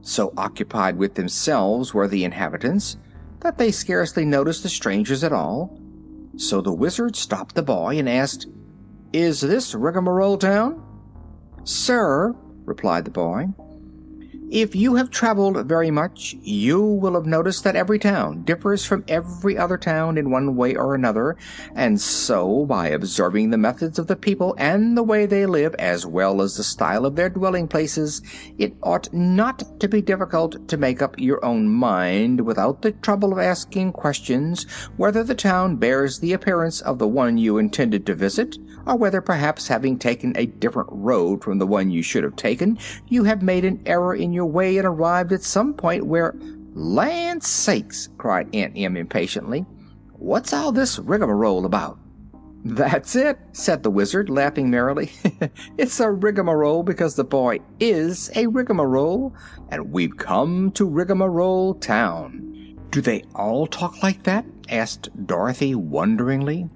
So 0.02 0.34
occupied 0.36 0.98
with 0.98 1.16
themselves 1.16 1.94
were 1.94 2.10
the 2.10 2.26
inhabitants 2.26 2.98
that 3.40 3.58
they 3.58 3.72
scarcely 3.72 4.26
noticed 4.26 4.64
the 4.64 4.70
strangers 4.70 5.24
at 5.24 5.32
all. 5.32 5.80
So 6.36 6.60
the 6.60 6.74
Wizard 6.74 7.16
stopped 7.16 7.56
the 7.56 7.64
boy 7.64 7.98
and 7.98 8.10
asked, 8.10 8.48
Is 9.14 9.40
this 9.40 9.74
Rigmarole 9.74 10.38
Town? 10.38 10.84
Sir, 11.64 12.36
replied 12.66 13.06
the 13.06 13.12
boy, 13.12 13.48
if 14.52 14.76
you 14.76 14.96
have 14.96 15.10
traveled 15.10 15.66
very 15.68 15.90
much, 15.90 16.36
you 16.42 16.82
will 16.82 17.16
have 17.16 17.26
noticed 17.26 17.64
that 17.64 17.76
every 17.76 18.00
town 18.00 18.44
differs 18.44 18.86
from 18.86 19.04
every 19.08 19.58
other 19.58 19.78
town 19.78 20.18
in 20.18 20.30
one 20.30 20.56
way 20.56 20.76
or 20.76 20.94
another, 20.94 21.36
and 21.74 22.00
so, 22.00 22.66
by 22.66 22.90
observing 22.90 23.50
the 23.50 23.58
methods 23.58 23.98
of 23.98 24.08
the 24.08 24.16
people 24.16 24.56
and 24.58 24.96
the 24.96 25.04
way 25.04 25.26
they 25.26 25.46
live, 25.46 25.74
as 25.76 26.06
well 26.06 26.42
as 26.42 26.58
the 26.58 26.64
style 26.64 27.06
of 27.06 27.16
their 27.16 27.30
dwelling 27.30 27.68
places, 27.68 28.22
it 28.58 28.76
ought 28.84 29.12
not 29.14 29.80
to 29.80 29.88
be 29.88 30.02
difficult 30.02 30.68
to 30.68 30.78
make 30.78 31.02
up 31.02 31.20
your 31.20 31.44
own 31.44 31.68
mind 31.68 32.42
without 32.42 32.82
the 32.82 32.92
trouble 32.92 33.34
of 33.34 33.40
asking 33.40 33.92
questions 33.92 34.66
whether 34.98 35.24
the 35.24 35.36
town 35.36 35.76
bears 35.76 36.20
the 36.20 36.34
appearance 36.34 36.82
of 36.82 37.00
the 37.00 37.08
one 37.08 37.38
you 37.38 37.58
intended 37.58 38.06
to 38.06 38.14
visit, 38.14 38.58
or 38.86 38.96
whether 38.96 39.22
perhaps 39.22 39.68
having 39.68 39.98
taken 39.98 40.34
a 40.36 40.46
different 40.46 40.90
road 40.92 41.44
from 41.44 41.58
the 41.58 41.68
one 41.68 41.90
you 41.92 42.02
should 42.02 42.24
have 42.24 42.36
taken, 42.36 42.78
you 43.08 43.24
have 43.24 43.42
made 43.42 43.66
an 43.66 43.82
error 43.86 44.16
in 44.16 44.34
your 44.34 44.46
way 44.46 44.78
and 44.78 44.88
arrived 44.88 45.32
at 45.32 45.44
some 45.44 45.74
point 45.74 46.06
where 46.06 46.36
land 46.74 47.44
sakes 47.44 48.10
cried 48.18 48.54
aunt 48.54 48.78
em 48.78 48.98
impatiently 48.98 49.66
what's 50.18 50.54
all 50.54 50.72
this 50.72 50.98
rigmarole 51.00 51.66
about? 51.66 52.00
That's 52.64 53.16
it 53.16 53.38
said 53.52 53.84
the 53.84 53.92
wizard 53.92 54.30
laughing 54.30 54.72
merrily. 54.72 55.12
It's 55.78 56.00
a 56.00 56.10
rigmarole 56.10 56.82
because 56.82 57.16
the 57.16 57.24
boy 57.24 57.60
is 57.80 58.32
a 58.36 58.48
rigmarole 58.48 59.36
and 59.70 59.92
we've 59.92 60.18
come 60.18 60.72
to 60.72 60.86
rigmarole 60.86 61.76
town. 61.76 62.78
Do 62.90 63.02
they 63.02 63.24
all 63.36 63.68
talk 63.68 64.02
like 64.02 64.24
that? 64.24 64.46
asked 64.68 65.10
dorothy 65.28 65.76
wonderingly 65.76 66.68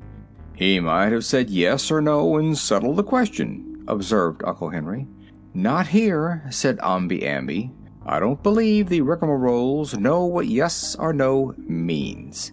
he 0.60 0.80
might 0.80 1.12
have 1.12 1.26
said 1.26 1.50
yes 1.50 1.90
or 1.90 2.02
no 2.02 2.38
and 2.38 2.56
settled 2.56 2.98
the 2.98 3.04
question 3.04 3.84
observed 3.88 4.44
uncle 4.46 4.70
henry 4.70 5.08
not 5.54 5.88
here, 5.88 6.44
said 6.52 6.78
Omby 6.78 7.24
Amby. 7.24 7.72
I 8.06 8.20
don't 8.20 8.42
believe 8.44 8.88
the 8.88 9.02
rigmaroles 9.02 10.00
know 10.00 10.26
what 10.26 10.48
yes 10.48 10.96
or 10.96 11.12
no 11.12 11.56
means. 11.58 12.52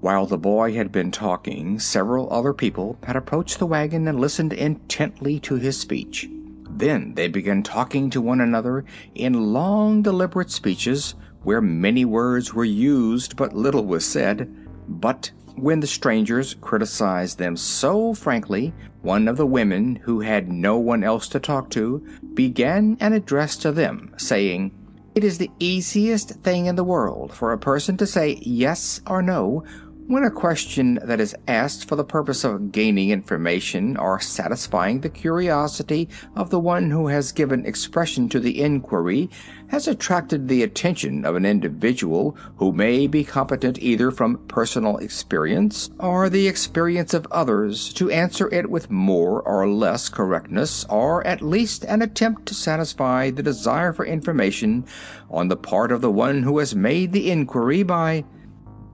While 0.00 0.26
the 0.26 0.38
boy 0.38 0.74
had 0.74 0.92
been 0.92 1.10
talking, 1.10 1.78
several 1.80 2.32
other 2.32 2.52
people 2.52 2.98
had 3.02 3.16
approached 3.16 3.58
the 3.58 3.66
wagon 3.66 4.06
and 4.06 4.20
listened 4.20 4.52
intently 4.52 5.40
to 5.40 5.56
his 5.56 5.78
speech. 5.78 6.28
Then 6.70 7.14
they 7.14 7.28
began 7.28 7.62
talking 7.62 8.10
to 8.10 8.20
one 8.20 8.40
another 8.40 8.84
in 9.14 9.52
long, 9.52 10.02
deliberate 10.02 10.50
speeches, 10.50 11.14
where 11.42 11.60
many 11.60 12.04
words 12.04 12.54
were 12.54 12.64
used 12.64 13.36
but 13.36 13.56
little 13.56 13.84
was 13.84 14.04
said. 14.04 14.54
But 14.88 15.32
when 15.56 15.80
the 15.80 15.86
strangers 15.86 16.54
criticized 16.60 17.38
them 17.38 17.56
so 17.56 18.14
frankly, 18.14 18.72
one 19.02 19.28
of 19.28 19.36
the 19.36 19.46
women, 19.46 19.96
who 19.96 20.20
had 20.20 20.48
no 20.48 20.78
one 20.78 21.04
else 21.04 21.28
to 21.28 21.40
talk 21.40 21.70
to, 21.70 22.04
began 22.34 22.96
an 23.00 23.12
address 23.12 23.56
to 23.56 23.70
them, 23.70 24.14
saying, 24.16 24.72
It 25.14 25.24
is 25.24 25.38
the 25.38 25.50
easiest 25.58 26.30
thing 26.42 26.66
in 26.66 26.76
the 26.76 26.84
world 26.84 27.32
for 27.32 27.52
a 27.52 27.58
person 27.58 27.96
to 27.98 28.06
say 28.06 28.38
yes 28.42 29.00
or 29.06 29.22
no 29.22 29.64
when 30.06 30.24
a 30.24 30.30
question 30.30 30.98
that 31.02 31.18
is 31.18 31.34
asked 31.48 31.88
for 31.88 31.96
the 31.96 32.04
purpose 32.04 32.44
of 32.44 32.72
gaining 32.72 33.08
information 33.08 33.96
or 33.96 34.20
satisfying 34.20 35.00
the 35.00 35.08
curiosity 35.08 36.08
of 36.36 36.50
the 36.50 36.60
one 36.60 36.90
who 36.90 37.06
has 37.06 37.32
given 37.32 37.64
expression 37.64 38.28
to 38.28 38.38
the 38.38 38.60
inquiry 38.60 39.30
has 39.74 39.88
attracted 39.88 40.46
the 40.46 40.62
attention 40.62 41.24
of 41.24 41.34
an 41.34 41.44
individual 41.44 42.36
who 42.58 42.70
may 42.70 43.08
be 43.08 43.24
competent 43.24 43.76
either 43.80 44.12
from 44.12 44.38
personal 44.46 44.98
experience 44.98 45.90
or 45.98 46.28
the 46.28 46.46
experience 46.46 47.12
of 47.12 47.26
others 47.32 47.92
to 47.92 48.08
answer 48.08 48.48
it 48.54 48.70
with 48.70 48.88
more 48.88 49.42
or 49.42 49.68
less 49.68 50.08
correctness 50.08 50.84
or 50.84 51.26
at 51.26 51.42
least 51.42 51.82
an 51.86 52.02
attempt 52.02 52.46
to 52.46 52.54
satisfy 52.54 53.32
the 53.32 53.42
desire 53.42 53.92
for 53.92 54.06
information 54.06 54.84
on 55.28 55.48
the 55.48 55.56
part 55.56 55.90
of 55.90 56.00
the 56.00 56.08
one 56.08 56.44
who 56.44 56.60
has 56.60 56.76
made 56.76 57.10
the 57.10 57.28
inquiry 57.28 57.82
by 57.82 58.24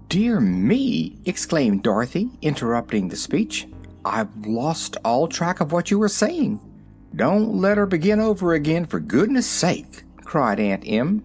"Dear 0.09 0.41
me!" 0.41 1.19
exclaimed 1.27 1.83
Dorothy, 1.83 2.31
interrupting 2.41 3.09
the 3.09 3.17
speech. 3.17 3.69
"I've 4.03 4.35
lost 4.47 4.97
all 5.05 5.29
track 5.29 5.61
of 5.61 5.73
what 5.73 5.91
you 5.91 5.99
were 5.99 6.09
saying." 6.09 6.59
"Don't 7.15 7.57
let 7.57 7.77
her 7.77 7.85
begin 7.85 8.19
over 8.19 8.55
again, 8.55 8.87
for 8.87 8.99
goodness' 8.99 9.45
sake!" 9.47 10.05
Cried 10.31 10.61
Aunt 10.61 10.85
Em. 10.87 11.25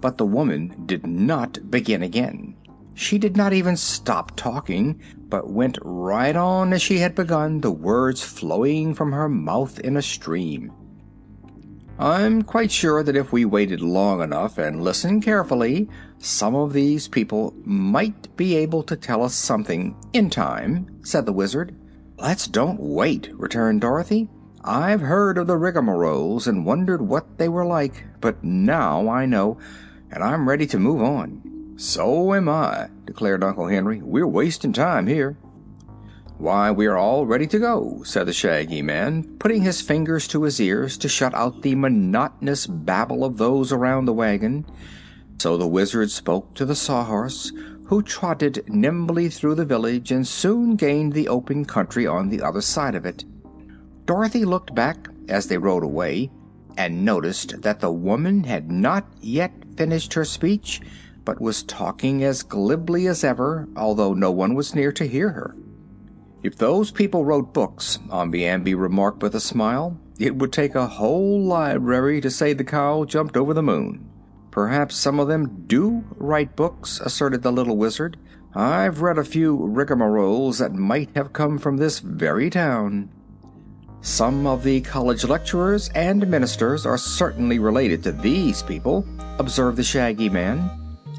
But 0.00 0.18
the 0.18 0.24
woman 0.24 0.84
did 0.86 1.04
not 1.04 1.68
begin 1.68 2.04
again. 2.04 2.54
She 2.94 3.18
did 3.18 3.36
not 3.36 3.52
even 3.52 3.76
stop 3.76 4.36
talking, 4.36 5.00
but 5.28 5.50
went 5.50 5.78
right 5.82 6.36
on 6.36 6.72
as 6.72 6.80
she 6.80 6.98
had 6.98 7.16
begun, 7.16 7.60
the 7.60 7.72
words 7.72 8.22
flowing 8.22 8.94
from 8.94 9.10
her 9.10 9.28
mouth 9.28 9.80
in 9.80 9.96
a 9.96 10.02
stream. 10.02 10.70
I'm 11.98 12.42
quite 12.42 12.70
sure 12.70 13.02
that 13.02 13.16
if 13.16 13.32
we 13.32 13.44
waited 13.44 13.80
long 13.80 14.22
enough 14.22 14.58
and 14.58 14.84
listened 14.84 15.24
carefully, 15.24 15.88
some 16.18 16.54
of 16.54 16.72
these 16.72 17.08
people 17.08 17.52
might 17.64 18.36
be 18.36 18.54
able 18.54 18.84
to 18.84 18.94
tell 18.94 19.24
us 19.24 19.34
something 19.34 19.96
in 20.12 20.30
time, 20.30 21.00
said 21.02 21.26
the 21.26 21.32
Wizard. 21.32 21.74
Let's 22.16 22.46
don't 22.46 22.78
wait, 22.78 23.28
returned 23.34 23.80
Dorothy. 23.80 24.28
I've 24.68 25.00
heard 25.00 25.38
of 25.38 25.46
the 25.46 25.54
rigmaroles 25.54 26.48
and 26.48 26.66
wondered 26.66 27.00
what 27.00 27.38
they 27.38 27.48
were 27.48 27.64
like, 27.64 28.04
but 28.26 28.42
now 28.42 29.08
I 29.08 29.24
know, 29.24 29.56
and 30.10 30.20
I'm 30.20 30.48
ready 30.48 30.66
to 30.66 30.80
move 30.80 31.00
on. 31.00 31.74
So 31.76 32.34
am 32.34 32.48
I, 32.48 32.88
declared 33.04 33.44
Uncle 33.44 33.68
Henry. 33.68 34.02
We're 34.02 34.26
wasting 34.26 34.72
time 34.72 35.06
here. 35.06 35.36
"Why, 36.36 36.72
we're 36.72 36.96
all 36.96 37.24
ready 37.24 37.46
to 37.46 37.60
go," 37.60 38.02
said 38.04 38.26
the 38.26 38.32
Shaggy 38.32 38.82
Man, 38.82 39.36
putting 39.38 39.62
his 39.62 39.80
fingers 39.80 40.26
to 40.26 40.42
his 40.42 40.60
ears 40.60 40.98
to 40.98 41.08
shut 41.08 41.34
out 41.36 41.62
the 41.62 41.76
monotonous 41.76 42.66
babble 42.66 43.22
of 43.22 43.36
those 43.36 43.70
around 43.70 44.06
the 44.06 44.12
wagon. 44.12 44.66
So 45.38 45.56
the 45.56 45.68
Wizard 45.68 46.10
spoke 46.10 46.52
to 46.54 46.64
the 46.64 46.74
Sawhorse, 46.74 47.52
who 47.84 48.02
trotted 48.02 48.64
nimbly 48.66 49.28
through 49.28 49.54
the 49.54 49.64
village 49.64 50.10
and 50.10 50.26
soon 50.26 50.74
gained 50.74 51.12
the 51.12 51.28
open 51.28 51.64
country 51.64 52.08
on 52.08 52.30
the 52.30 52.42
other 52.42 52.60
side 52.60 52.96
of 52.96 53.06
it. 53.06 53.24
Dorothy 54.04 54.44
looked 54.44 54.74
back 54.74 55.08
as 55.28 55.46
they 55.46 55.58
rode 55.58 55.84
away 55.84 56.32
and 56.76 57.04
noticed 57.04 57.62
that 57.62 57.80
the 57.80 57.90
woman 57.90 58.44
had 58.44 58.70
not 58.70 59.06
yet 59.20 59.52
finished 59.76 60.14
her 60.14 60.24
speech, 60.24 60.80
but 61.24 61.40
was 61.40 61.62
talking 61.62 62.22
as 62.22 62.42
glibly 62.42 63.06
as 63.06 63.24
ever, 63.24 63.68
although 63.76 64.14
no 64.14 64.30
one 64.30 64.54
was 64.54 64.74
near 64.74 64.92
to 64.92 65.06
hear 65.06 65.30
her. 65.30 65.56
"If 66.42 66.56
those 66.56 66.90
people 66.90 67.24
wrote 67.24 67.52
books," 67.52 67.98
Omby 68.10 68.42
Amby 68.42 68.74
remarked 68.74 69.22
with 69.22 69.34
a 69.34 69.40
smile, 69.40 69.98
"it 70.18 70.36
would 70.36 70.52
take 70.52 70.74
a 70.74 70.86
whole 70.86 71.42
library 71.42 72.20
to 72.20 72.30
say 72.30 72.52
the 72.52 72.62
cow 72.62 73.04
jumped 73.04 73.36
over 73.36 73.52
the 73.52 73.62
moon." 73.62 74.04
"Perhaps 74.50 74.96
some 74.96 75.18
of 75.18 75.28
them 75.28 75.64
do 75.66 76.04
write 76.16 76.56
books," 76.56 77.00
asserted 77.04 77.42
the 77.42 77.52
little 77.52 77.76
Wizard. 77.76 78.16
"I've 78.54 79.02
read 79.02 79.18
a 79.18 79.24
few 79.24 79.56
rigmaroles 79.56 80.58
that 80.58 80.72
might 80.72 81.10
have 81.14 81.32
come 81.32 81.58
from 81.58 81.76
this 81.76 81.98
very 81.98 82.48
town." 82.48 83.10
"Some 84.06 84.46
of 84.46 84.62
the 84.62 84.80
college 84.82 85.24
lecturers 85.24 85.90
and 85.94 86.26
ministers 86.28 86.86
are 86.86 86.96
certainly 86.96 87.58
related 87.58 88.04
to 88.04 88.12
these 88.12 88.62
people," 88.62 89.04
observed 89.40 89.76
the 89.76 89.82
Shaggy 89.82 90.28
Man 90.28 90.70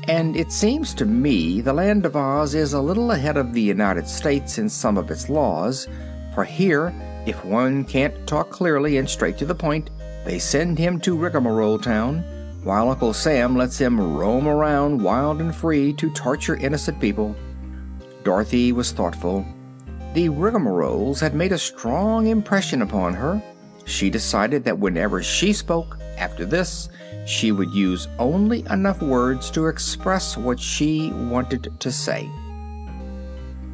and 0.08 0.38
it 0.38 0.54
seems 0.54 0.94
to 0.94 1.06
me 1.06 1.60
the 1.60 1.74
Land 1.74 2.06
of 2.06 2.16
Oz 2.16 2.56
is 2.56 2.72
a 2.72 2.80
little 2.82 3.12
ahead 3.12 3.36
of 3.36 3.54
the 3.54 3.62
United 3.62 4.08
States 4.08 4.58
in 4.58 4.70
some 4.70 4.98
of 4.98 5.12
its 5.12 5.28
laws, 5.28 5.86
for 6.34 6.46
here, 6.46 6.94
if 7.26 7.44
one 7.44 7.84
can't 7.84 8.26
talk 8.26 8.50
clearly 8.50 8.96
and 8.96 9.10
straight 9.10 9.38
to 9.40 9.46
the 9.46 9.54
point, 9.54 9.90
they 10.26 10.40
send 10.40 10.80
him 10.80 10.98
to 11.02 11.18
Rigmarole 11.18 11.80
Town, 11.80 12.24
while 12.64 12.90
Uncle 12.90 13.12
Sam 13.14 13.58
lets 13.58 13.78
him 13.78 14.00
roam 14.00 14.48
around 14.48 15.04
wild 15.04 15.42
and 15.42 15.54
free 15.54 15.92
to 15.94 16.10
torture 16.12 16.56
innocent 16.56 17.02
people. 17.02 17.36
Dorothy 18.24 18.72
was 18.72 18.94
thoughtful. 18.94 19.46
The 20.18 20.30
rigmaroles 20.30 21.20
had 21.20 21.36
made 21.36 21.52
a 21.52 21.60
strong 21.60 22.26
impression 22.26 22.82
upon 22.82 23.14
her. 23.14 23.40
She 23.86 24.10
decided 24.10 24.64
that 24.64 24.80
whenever 24.80 25.22
she 25.22 25.54
spoke, 25.54 26.00
After 26.18 26.44
this, 26.44 26.90
she 27.28 27.52
would 27.52 27.70
use 27.70 28.08
only 28.18 28.66
enough 28.72 29.00
words 29.00 29.52
to 29.52 29.68
express 29.68 30.36
what 30.36 30.60
she 30.60 31.12
wanted 31.12 31.80
to 31.80 31.92
say. 31.92 32.28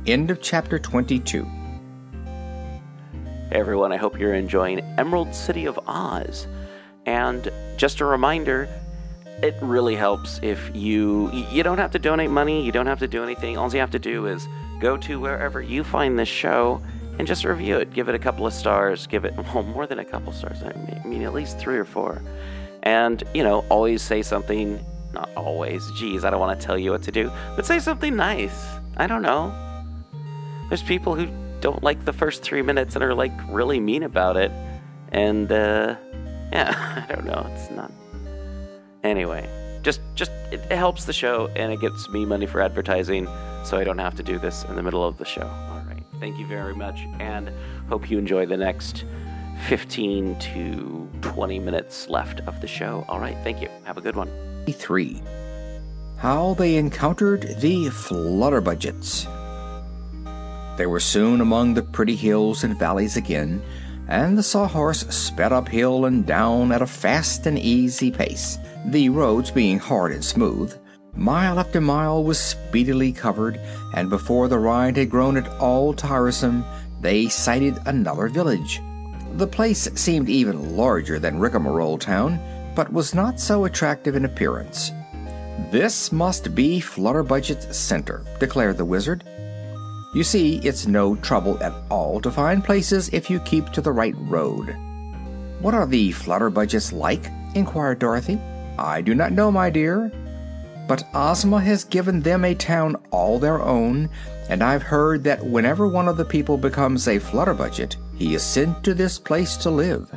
End 0.06 0.30
of 0.32 0.42
chapter 0.42 0.78
22. 0.78 1.46
Hey 1.46 1.50
everyone, 3.54 3.94
I 3.94 3.98
hope 3.98 4.20
you're 4.20 4.34
enjoying 4.34 4.82
Emerald 4.98 5.34
City 5.34 5.66
of 5.66 5.80
Oz. 5.88 6.46
And 7.06 7.50
just 7.78 8.02
a 8.02 8.06
reminder, 8.06 8.68
it 9.42 9.56
really 9.62 9.96
helps 9.96 10.42
if 10.44 10.76
you 10.76 11.32
you 11.32 11.64
don't 11.64 11.78
have 11.78 11.92
to 11.92 12.00
donate 12.00 12.32
money, 12.32 12.62
you 12.66 12.74
don't 12.74 12.88
have 12.88 13.00
to 13.00 13.08
do 13.08 13.24
anything. 13.24 13.58
All 13.58 13.72
you 13.72 13.80
have 13.80 13.92
to 13.92 14.00
do 14.00 14.26
is 14.26 14.46
go 14.80 14.98
to 14.98 15.20
wherever 15.20 15.62
you 15.62 15.84
find 15.84 16.18
this 16.18 16.30
show 16.30 16.82
and 17.20 17.28
just 17.28 17.46
review 17.46 17.78
it. 17.78 17.94
Give 17.94 18.10
it 18.10 18.16
a 18.16 18.20
couple 18.20 18.48
of 18.48 18.54
stars, 18.54 19.08
give 19.08 19.26
it 19.26 19.34
well 19.54 19.64
more 19.64 19.88
than 19.88 20.00
a 20.00 20.06
couple 20.06 20.32
stars. 20.32 20.64
I 20.64 21.08
mean 21.08 21.24
at 21.24 21.34
least 21.34 21.60
3 21.60 21.78
or 21.78 21.86
4. 21.86 22.22
And, 22.84 23.24
you 23.34 23.44
know, 23.44 23.64
always 23.70 24.02
say 24.02 24.22
something 24.22 24.84
not 25.14 25.30
always. 25.36 25.90
Geez, 25.92 26.26
I 26.26 26.30
don't 26.30 26.40
want 26.40 26.60
to 26.60 26.66
tell 26.66 26.78
you 26.78 26.92
what 26.92 27.04
to 27.04 27.12
do, 27.12 27.32
but 27.56 27.66
say 27.66 27.80
something 27.80 28.16
nice. 28.16 28.66
I 28.98 29.08
don't 29.08 29.22
know. 29.22 29.54
There's 30.70 30.84
people 30.84 31.16
who 31.16 31.28
don't 31.62 31.84
like 31.84 32.04
the 32.04 32.14
first 32.14 32.44
three 32.44 32.62
minutes 32.62 32.96
and 32.96 33.04
are 33.04 33.14
like 33.14 33.32
really 33.48 33.80
mean 33.80 34.04
about 34.04 34.38
it. 34.38 34.52
And 35.12 35.52
uh, 35.52 35.96
yeah, 36.52 37.06
I 37.10 37.14
don't 37.14 37.26
know. 37.26 37.48
It's 37.54 37.72
not. 37.72 37.92
Anyway, 39.04 39.50
just 39.84 40.02
just 40.16 40.32
it, 40.52 40.72
helps 40.72 41.06
the 41.06 41.14
show 41.14 41.50
and 41.56 41.72
it 41.72 41.80
gets 41.80 42.10
me 42.10 42.26
money 42.26 42.46
for 42.46 42.62
advertising, 42.62 43.28
so 43.64 43.78
I 43.78 43.84
don't 43.84 44.00
have 44.00 44.16
to 44.16 44.24
do 44.24 44.40
this 44.40 44.64
in 44.66 44.76
the 44.76 44.84
middle 44.84 45.06
of 45.06 45.18
the 45.18 45.26
show. 45.26 45.48
All 45.48 45.84
right, 45.88 46.04
thank 46.20 46.40
you 46.40 46.48
very 46.48 46.76
much, 46.76 47.02
and 47.20 47.52
hope 47.90 48.10
you 48.10 48.18
enjoy 48.18 48.46
the 48.46 48.58
next 48.58 49.06
15 49.68 50.40
to 50.40 51.10
20 51.22 51.60
minutes 51.60 52.10
left 52.10 52.42
of 52.42 52.60
the 52.62 52.68
show. 52.68 53.06
All 53.08 53.20
right, 53.20 53.38
thank 53.44 53.62
you. 53.62 53.70
Have 53.84 53.98
a 53.98 54.02
good 54.02 54.16
one. 54.16 54.30
3. 54.68 55.22
How 56.18 56.54
they 56.54 56.78
encountered 56.78 57.42
the 57.60 57.88
Flutterbudgets. 57.88 59.28
They 60.78 60.86
were 60.86 61.00
soon 61.00 61.42
among 61.42 61.74
the 61.74 61.84
pretty 61.84 62.16
hills 62.16 62.64
and 62.64 62.80
valleys 62.80 63.18
again, 63.18 63.62
and 64.08 64.38
the 64.38 64.44
Sawhorse 64.44 65.02
sped 65.10 65.52
uphill 65.52 66.06
and 66.06 66.26
down 66.26 66.72
at 66.72 66.82
a 66.82 66.88
fast 66.88 67.46
and 67.46 67.60
easy 67.60 68.10
pace, 68.10 68.58
the 68.86 69.10
roads 69.10 69.52
being 69.52 69.80
hard 69.80 70.12
and 70.12 70.24
smooth. 70.24 70.78
Mile 71.16 71.60
after 71.60 71.80
mile 71.80 72.24
was 72.24 72.40
speedily 72.40 73.12
covered, 73.12 73.60
and 73.94 74.10
before 74.10 74.48
the 74.48 74.58
ride 74.58 74.98
had 74.98 75.10
grown 75.10 75.38
at 75.38 75.48
all 75.60 75.94
tiresome, 75.94 76.66
they 77.02 77.28
sighted 77.28 77.78
another 77.86 78.28
village. 78.28 78.82
The 79.34 79.48
place 79.48 79.88
seemed 79.96 80.30
even 80.30 80.76
larger 80.76 81.20
than 81.20 81.40
Rigmarole 81.40 81.98
Town, 81.98 82.40
but 82.76 82.92
was 82.92 83.14
not 83.14 83.40
so 83.40 83.66
attractive 83.66 84.16
in 84.16 84.26
appearance. 84.26 84.92
This 85.72 86.12
must 86.12 86.56
be 86.56 86.80
Flutterbudget's 86.80 87.78
center, 87.78 88.26
declared 88.40 88.78
the 88.78 88.86
Wizard. 88.86 89.24
You 90.14 90.24
see, 90.24 90.58
it's 90.58 90.88
no 90.88 91.16
trouble 91.18 91.62
at 91.64 91.74
all 91.90 92.22
to 92.22 92.32
find 92.32 92.64
places 92.64 93.10
if 93.10 93.30
you 93.30 93.40
keep 93.40 93.70
to 93.70 93.82
the 93.82 93.92
right 93.92 94.16
road. 94.18 94.76
What 95.60 95.74
are 95.74 95.88
the 95.88 96.12
Flutterbudgets 96.12 96.92
like? 96.92 97.26
inquired 97.56 98.00
Dorothy. 98.00 98.40
I 98.78 99.02
do 99.02 99.14
not 99.14 99.32
know, 99.32 99.52
my 99.52 99.70
dear. 99.70 100.12
But 100.88 101.06
Ozma 101.14 101.62
has 101.62 101.84
given 101.84 102.22
them 102.22 102.44
a 102.44 102.56
town 102.56 102.98
all 103.12 103.40
their 103.40 103.62
own, 103.62 104.10
and 104.50 104.62
I've 104.62 104.84
heard 104.84 105.24
that 105.24 105.46
whenever 105.46 105.88
one 105.88 106.08
of 106.08 106.18
the 106.18 106.26
people 106.26 106.58
becomes 106.58 107.08
a 107.08 107.20
Flutterbudget, 107.20 107.96
he 108.16 108.36
is 108.36 108.44
sent 108.44 108.84
to 108.84 108.94
this 108.94 109.18
place 109.18 109.56
to 109.58 109.70
live. 109.70 110.12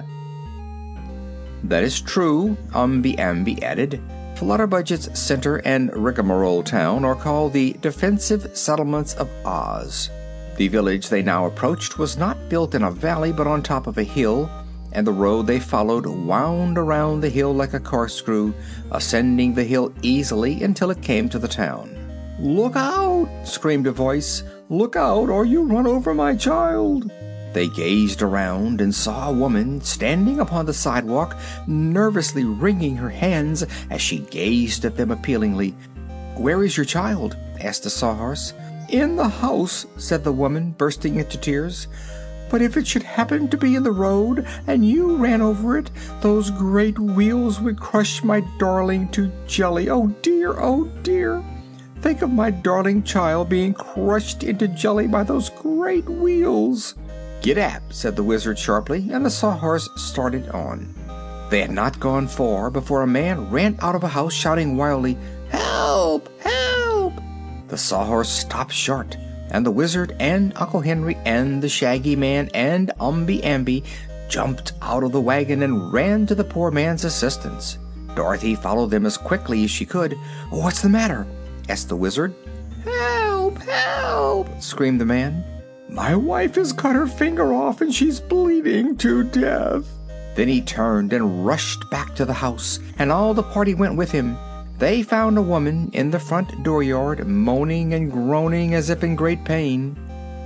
That 1.65 1.85
is 1.85 2.01
true, 2.01 2.57
Omby 2.73 3.17
Amby 3.17 3.63
added. 3.63 4.01
Flutterbudget's 4.37 5.19
center 5.19 5.57
and 5.65 5.91
Rigmarole 5.95 6.63
Town 6.63 7.05
are 7.05 7.15
called 7.15 7.53
the 7.53 7.73
Defensive 7.81 8.57
Settlements 8.57 9.15
of 9.15 9.31
Oz. 9.47 10.11
The 10.57 10.69
village 10.69 11.09
they 11.09 11.23
now 11.23 11.47
approached 11.47 11.99
was 11.99 12.17
not 12.17 12.49
built 12.49 12.75
in 12.75 12.83
a 12.83 12.91
valley 12.91 13.33
but 13.33 13.47
on 13.47 13.63
top 13.63 13.87
of 13.87 13.99
a 13.99 14.03
hill, 14.03 14.51
and 14.97 15.07
the 15.07 15.13
road 15.13 15.47
they 15.47 15.61
followed 15.61 16.07
wound 16.07 16.79
around 16.79 17.21
the 17.21 17.29
hill 17.29 17.53
like 17.53 17.75
a 17.75 17.79
corkscrew, 17.79 18.55
ascending 18.91 19.53
the 19.53 19.63
hill 19.63 19.93
easily 20.01 20.63
until 20.63 20.91
it 20.91 21.03
came 21.03 21.29
to 21.29 21.39
the 21.39 21.47
town. 21.47 21.95
Look 22.41 22.77
out! 22.77 23.29
screamed 23.45 23.87
a 23.87 23.93
voice. 23.93 24.43
Look 24.71 24.97
out, 24.97 25.29
or 25.29 25.45
you 25.45 25.65
run 25.65 25.87
over 25.87 26.15
my 26.15 26.35
child! 26.35 27.11
They 27.53 27.69
gazed 27.69 28.23
around 28.23 28.81
and 28.81 28.95
saw 28.95 29.29
a 29.29 29.35
woman 29.35 29.83
standing 29.83 30.41
upon 30.41 30.65
the 30.65 30.73
sidewalk, 30.73 31.37
nervously 31.67 32.45
wringing 32.45 32.97
her 32.97 33.11
hands 33.11 33.67
as 33.91 34.01
she 34.01 34.21
gazed 34.31 34.87
at 34.87 34.97
them 34.97 35.11
appealingly. 35.11 35.75
"Where 36.37 36.65
is 36.65 36.75
your 36.77 36.87
child?" 36.87 37.37
asked 37.61 37.83
the 37.83 37.91
Sawhorse. 37.91 38.55
"In 38.89 39.17
the 39.17 39.29
house," 39.29 39.85
said 39.99 40.25
the 40.25 40.33
woman, 40.33 40.75
bursting 40.79 41.17
into 41.17 41.37
tears. 41.37 41.87
"But 42.49 42.63
if 42.63 42.77
it 42.77 42.87
should 42.87 43.03
happen 43.03 43.49
to 43.49 43.57
be 43.57 43.75
in 43.75 43.83
the 43.83 43.91
road, 43.91 44.47
and 44.67 44.87
you 44.87 45.17
ran 45.17 45.43
over 45.43 45.77
it, 45.77 45.91
those 46.21 46.51
great 46.51 46.99
wheels 46.99 47.61
would 47.61 47.81
crush 47.81 48.23
my 48.23 48.43
darling 48.59 49.09
to 49.09 49.33
jelly. 49.47 49.91
Oh 49.91 50.09
dear, 50.23 50.55
oh 50.59 50.85
dear! 51.03 51.43
Think 52.01 52.23
of 52.23 52.31
my 52.31 52.51
darling 52.51 53.03
child 53.03 53.49
being 53.49 53.75
crushed 53.75 54.45
into 54.45 54.69
jelly 54.69 55.09
by 55.09 55.25
those 55.25 55.51
great 55.51 56.09
wheels!" 56.09 56.95
"Get 57.43 57.59
up," 57.59 57.83
said 57.91 58.17
the 58.17 58.23
Wizard 58.23 58.59
sharply, 58.59 59.09
and 59.13 59.25
the 59.25 59.31
Sawhorse 59.31 59.89
started 59.97 60.49
on. 60.51 60.95
They 61.51 61.61
had 61.61 61.71
not 61.71 62.01
gone 62.01 62.27
far 62.27 62.71
before 62.71 63.03
a 63.03 63.07
man 63.07 63.51
ran 63.51 63.77
out 63.81 63.95
of 63.95 64.05
a 64.05 64.09
house 64.09 64.33
shouting 64.33 64.77
wildly, 64.77 65.17
"Help! 65.49 66.29
Help!" 66.41 67.15
The 67.69 67.79
Sawhorse 67.79 68.29
stopped 68.29 68.73
short, 68.73 69.17
and 69.51 69.65
the 69.65 69.71
Wizard 69.71 70.15
and 70.19 70.53
Uncle 70.57 70.81
Henry 70.81 71.17
and 71.25 71.63
the 71.63 71.69
Shaggy 71.69 72.17
Man 72.17 72.49
and 72.55 72.91
Omby 73.01 73.43
Amby 73.43 73.85
jumped 74.29 74.73
out 74.83 75.05
of 75.05 75.13
the 75.13 75.21
wagon 75.21 75.63
and 75.63 75.93
ran 75.93 76.27
to 76.27 76.35
the 76.35 76.45
poor 76.45 76.71
man's 76.71 77.05
assistance. 77.05 77.79
Dorothy 78.15 78.55
followed 78.55 78.91
them 78.91 79.07
as 79.07 79.17
quickly 79.17 79.65
as 79.65 79.71
she 79.71 79.85
could. 79.85 80.17
"What's 80.51 80.83
the 80.83 80.89
matter?" 80.89 81.27
asked 81.69 81.89
the 81.89 81.97
Wizard. 81.97 82.35
"Help! 82.85 83.59
Help!" 83.59 84.49
screamed 84.63 85.01
the 85.01 85.05
man. 85.05 85.45
My 85.89 86.15
wife 86.17 86.57
has 86.57 86.73
cut 86.73 86.97
her 86.97 87.07
finger 87.07 87.55
off 87.55 87.81
and 87.81 87.95
she's 87.95 88.21
bleeding 88.21 88.97
to 88.97 89.23
death. 89.23 89.85
Then 90.35 90.49
he 90.49 90.61
turned 90.61 91.13
and 91.13 91.47
rushed 91.47 91.89
back 91.91 92.15
to 92.17 92.25
the 92.25 92.35
house, 92.35 92.79
and 92.99 93.11
all 93.11 93.33
the 93.33 93.43
party 93.43 93.75
went 93.75 93.97
with 93.97 94.11
him. 94.11 94.37
They 94.79 95.03
found 95.03 95.39
a 95.39 95.43
woman 95.43 95.91
in 95.95 96.11
the 96.11 96.21
front 96.21 96.63
dooryard, 96.63 97.27
moaning 97.27 97.95
and 97.95 98.13
groaning 98.13 98.75
as 98.75 98.91
if 98.91 99.03
in 99.03 99.17
great 99.17 99.43
pain. 99.45 99.97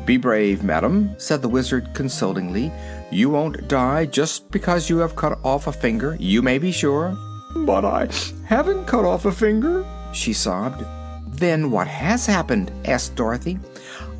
Be 0.07 0.17
brave, 0.17 0.63
madam, 0.63 1.15
said 1.19 1.43
the 1.43 1.49
Wizard 1.49 1.89
consolingly. 1.95 2.73
You 3.11 3.31
won't 3.31 3.67
die 3.67 4.07
just 4.07 4.51
because 4.51 4.89
you 4.89 4.99
have 4.99 5.17
cut 5.17 5.39
off 5.45 5.67
a 5.67 5.73
finger, 5.73 6.17
you 6.21 6.43
may 6.43 6.59
be 6.59 6.71
sure. 6.71 7.17
But 7.57 7.85
I 7.85 8.09
haven't 8.45 8.87
cut 8.87 9.05
off 9.05 9.25
a 9.25 9.33
finger, 9.33 9.85
she 10.13 10.33
sobbed. 10.33 10.85
Then 11.27 11.71
what 11.73 11.89
has 11.89 12.27
happened? 12.27 12.71
asked 12.85 13.17
Dorothy. 13.17 13.59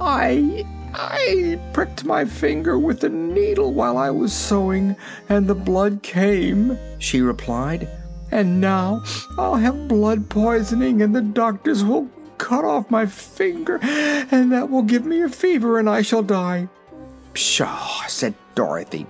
I 0.01 0.65
I 0.93 1.61
pricked 1.73 2.05
my 2.05 2.25
finger 2.25 2.79
with 2.79 3.05
a 3.05 3.09
needle 3.09 3.73
while 3.73 3.97
I 3.97 4.11
was 4.11 4.33
sewing, 4.33 4.97
and 5.29 5.47
the 5.47 5.55
blood 5.55 6.03
came, 6.03 6.77
she 6.99 7.21
replied. 7.21 7.89
And 8.31 8.61
now 8.61 9.03
I'll 9.39 9.57
have 9.57 9.89
blood 9.89 10.29
poisoning, 10.29 11.03
and 11.03 11.15
the 11.15 11.21
doctors 11.21 11.85
will 11.85 12.09
cut 12.39 12.65
off 12.65 12.91
my 12.91 13.07
finger, 13.07 13.79
and 13.83 14.51
that 14.53 14.71
will 14.71 14.83
give 14.83 15.05
me 15.05 15.23
a 15.23 15.29
fever, 15.29 15.79
and 15.79 15.89
I 15.89 16.03
shall 16.03 16.23
die. 16.23 16.69
Pshaw, 17.35 18.07
said 18.09 18.35
Dorothy. 18.55 19.07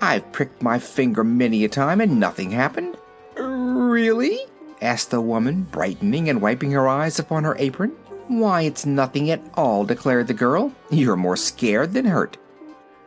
I've 0.00 0.30
pricked 0.32 0.62
my 0.62 0.78
finger 0.78 1.24
many 1.24 1.64
a 1.64 1.68
time, 1.68 2.00
and 2.00 2.20
nothing 2.20 2.50
happened. 2.50 2.96
Really? 3.36 4.38
asked 4.82 5.10
the 5.10 5.20
woman, 5.20 5.62
brightening 5.70 6.28
and 6.28 6.42
wiping 6.42 6.72
her 6.72 6.86
eyes 6.86 7.18
upon 7.18 7.44
her 7.44 7.56
apron. 7.58 7.92
Why, 8.28 8.62
it's 8.62 8.86
nothing 8.86 9.30
at 9.30 9.42
all, 9.54 9.84
declared 9.84 10.26
the 10.26 10.34
girl. 10.34 10.72
You're 10.90 11.16
more 11.16 11.36
scared 11.36 11.92
than 11.92 12.06
hurt. 12.06 12.36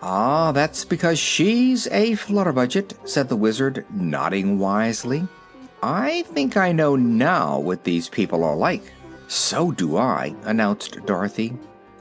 Ah, 0.02 0.52
that's 0.52 0.86
because 0.86 1.18
she's 1.18 1.88
a 1.88 2.12
Flutterbudget, 2.12 2.94
said 3.04 3.30
the 3.30 3.36
Wizard, 3.36 3.86
nodding 3.92 4.60
wisely. 4.60 5.28
I 5.82 6.24
think 6.24 6.58
I 6.58 6.72
know 6.72 6.96
now 6.96 7.60
what 7.60 7.84
these 7.84 8.10
people 8.10 8.44
are 8.44 8.56
like. 8.56 8.84
So 9.28 9.72
do 9.72 9.98
I, 9.98 10.36
announced 10.44 11.06
Dorothy. 11.06 11.54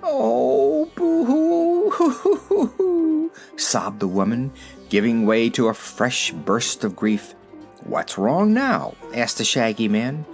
Oh, 0.02 0.90
boo 0.94 1.24
hoo, 1.90 3.30
sobbed 3.56 4.00
the 4.00 4.08
woman, 4.08 4.52
giving 4.88 5.26
way 5.26 5.50
to 5.50 5.68
a 5.68 5.74
fresh 5.74 6.30
burst 6.30 6.84
of 6.84 6.94
grief. 6.96 7.34
What's 7.84 8.16
wrong 8.18 8.54
now? 8.54 8.94
asked 9.14 9.38
the 9.38 9.44
Shaggy 9.44 9.88
Man. 9.88 10.24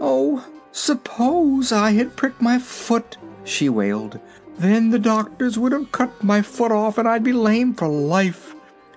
Oh, 0.00 0.44
Suppose 0.72 1.72
I 1.72 1.92
had 1.92 2.16
pricked 2.16 2.40
my 2.40 2.58
foot, 2.58 3.16
she 3.44 3.68
wailed. 3.68 4.20
Then 4.56 4.90
the 4.90 5.00
doctors 5.00 5.58
would 5.58 5.72
have 5.72 5.90
cut 5.90 6.22
my 6.22 6.42
foot 6.42 6.70
off 6.70 6.96
and 6.96 7.08
I'd 7.08 7.24
be 7.24 7.32
lame 7.32 7.74
for 7.74 7.88
life. 7.88 8.49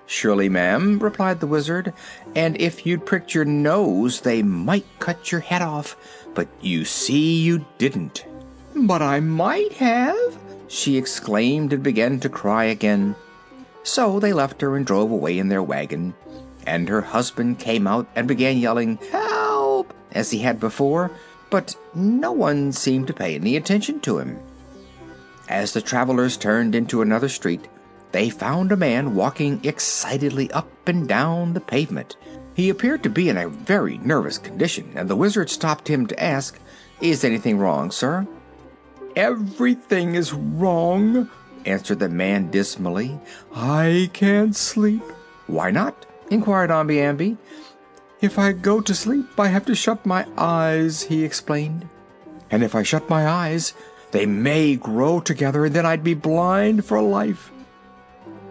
Surely, 0.06 0.48
ma'am, 0.48 0.98
replied 0.98 1.40
the 1.40 1.46
Wizard, 1.46 1.92
and 2.34 2.60
if 2.60 2.84
you'd 2.84 3.06
pricked 3.06 3.34
your 3.34 3.44
nose, 3.44 4.20
they 4.20 4.42
might 4.42 4.84
cut 4.98 5.32
your 5.32 5.40
head 5.40 5.62
off. 5.62 5.96
But 6.34 6.48
you 6.60 6.84
see 6.84 7.40
you 7.40 7.64
didn't. 7.78 8.26
But 8.76 9.00
I 9.00 9.20
might 9.20 9.74
have, 9.74 10.38
she 10.68 10.96
exclaimed 10.96 11.72
and 11.72 11.82
began 11.82 12.20
to 12.20 12.28
cry 12.28 12.64
again. 12.64 13.14
So 13.82 14.18
they 14.18 14.32
left 14.32 14.60
her 14.60 14.76
and 14.76 14.86
drove 14.86 15.10
away 15.10 15.38
in 15.38 15.48
their 15.48 15.62
wagon, 15.62 16.14
and 16.66 16.88
her 16.88 17.00
husband 17.00 17.58
came 17.58 17.86
out 17.86 18.06
and 18.14 18.28
began 18.28 18.58
yelling, 18.58 18.98
Help! 19.10 19.94
as 20.12 20.30
he 20.30 20.38
had 20.38 20.60
before, 20.60 21.10
but 21.50 21.76
no 21.94 22.32
one 22.32 22.72
seemed 22.72 23.06
to 23.06 23.12
pay 23.12 23.34
any 23.34 23.56
attention 23.56 24.00
to 24.00 24.18
him. 24.18 24.38
As 25.48 25.72
the 25.72 25.82
travelers 25.82 26.36
turned 26.36 26.74
into 26.74 27.02
another 27.02 27.28
street, 27.28 27.68
they 28.14 28.30
found 28.30 28.70
a 28.70 28.76
man 28.76 29.16
walking 29.16 29.60
excitedly 29.64 30.48
up 30.52 30.70
and 30.86 31.08
down 31.08 31.52
the 31.52 31.60
pavement. 31.60 32.14
He 32.54 32.68
appeared 32.68 33.02
to 33.02 33.10
be 33.10 33.28
in 33.28 33.36
a 33.36 33.48
very 33.48 33.98
nervous 33.98 34.38
condition, 34.38 34.92
and 34.94 35.10
the 35.10 35.16
Wizard 35.16 35.50
stopped 35.50 35.88
him 35.88 36.06
to 36.06 36.22
ask, 36.22 36.56
Is 37.00 37.24
anything 37.24 37.58
wrong, 37.58 37.90
sir? 37.90 38.24
Everything 39.16 40.14
is 40.14 40.32
wrong, 40.32 41.28
answered 41.66 41.98
the 41.98 42.08
man 42.08 42.52
dismally. 42.52 43.18
I 43.52 44.10
can't 44.12 44.54
sleep. 44.54 45.02
Why 45.48 45.72
not? 45.72 46.06
inquired 46.30 46.70
Omby 46.70 46.98
Amby. 46.98 47.36
If 48.20 48.38
I 48.38 48.52
go 48.52 48.80
to 48.80 48.94
sleep, 48.94 49.26
I 49.40 49.48
have 49.48 49.66
to 49.66 49.74
shut 49.74 50.06
my 50.06 50.24
eyes, 50.38 51.02
he 51.02 51.24
explained. 51.24 51.88
And 52.48 52.62
if 52.62 52.76
I 52.76 52.84
shut 52.84 53.10
my 53.10 53.26
eyes, 53.26 53.74
they 54.12 54.24
may 54.24 54.76
grow 54.76 55.18
together, 55.18 55.64
and 55.64 55.74
then 55.74 55.84
I'd 55.84 56.04
be 56.04 56.14
blind 56.14 56.84
for 56.84 57.02
life. 57.02 57.50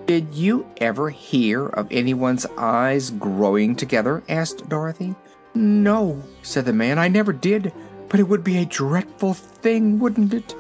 Did 0.05 0.33
you 0.33 0.65
ever 0.81 1.09
hear 1.09 1.65
of 1.65 1.87
anyone's 1.89 2.45
eyes 2.57 3.09
growing 3.09 3.73
together? 3.75 4.21
asked 4.27 4.67
Dorothy. 4.67 5.15
No, 5.55 6.21
said 6.41 6.65
the 6.65 6.73
man, 6.73 6.99
I 6.99 7.07
never 7.07 7.31
did, 7.31 7.71
but 8.09 8.19
it 8.19 8.27
would 8.27 8.43
be 8.43 8.57
a 8.57 8.65
dreadful 8.65 9.33
thing, 9.33 9.99
wouldn't 9.99 10.33
it? 10.33 10.55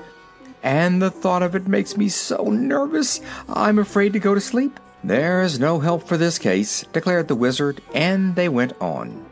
And 0.63 1.01
the 1.01 1.11
thought 1.11 1.43
of 1.43 1.55
it 1.55 1.67
makes 1.67 1.97
me 1.97 2.07
so 2.07 2.45
nervous, 2.45 3.19
I'm 3.49 3.79
afraid 3.79 4.13
to 4.13 4.19
go 4.19 4.33
to 4.33 4.39
sleep. 4.39 4.79
There's 5.03 5.59
no 5.59 5.79
help 5.79 6.07
for 6.07 6.15
this 6.15 6.39
case, 6.39 6.85
declared 6.93 7.27
the 7.27 7.35
Wizard, 7.35 7.81
and 7.93 8.35
they 8.35 8.47
went 8.47 8.79
on. 8.79 9.25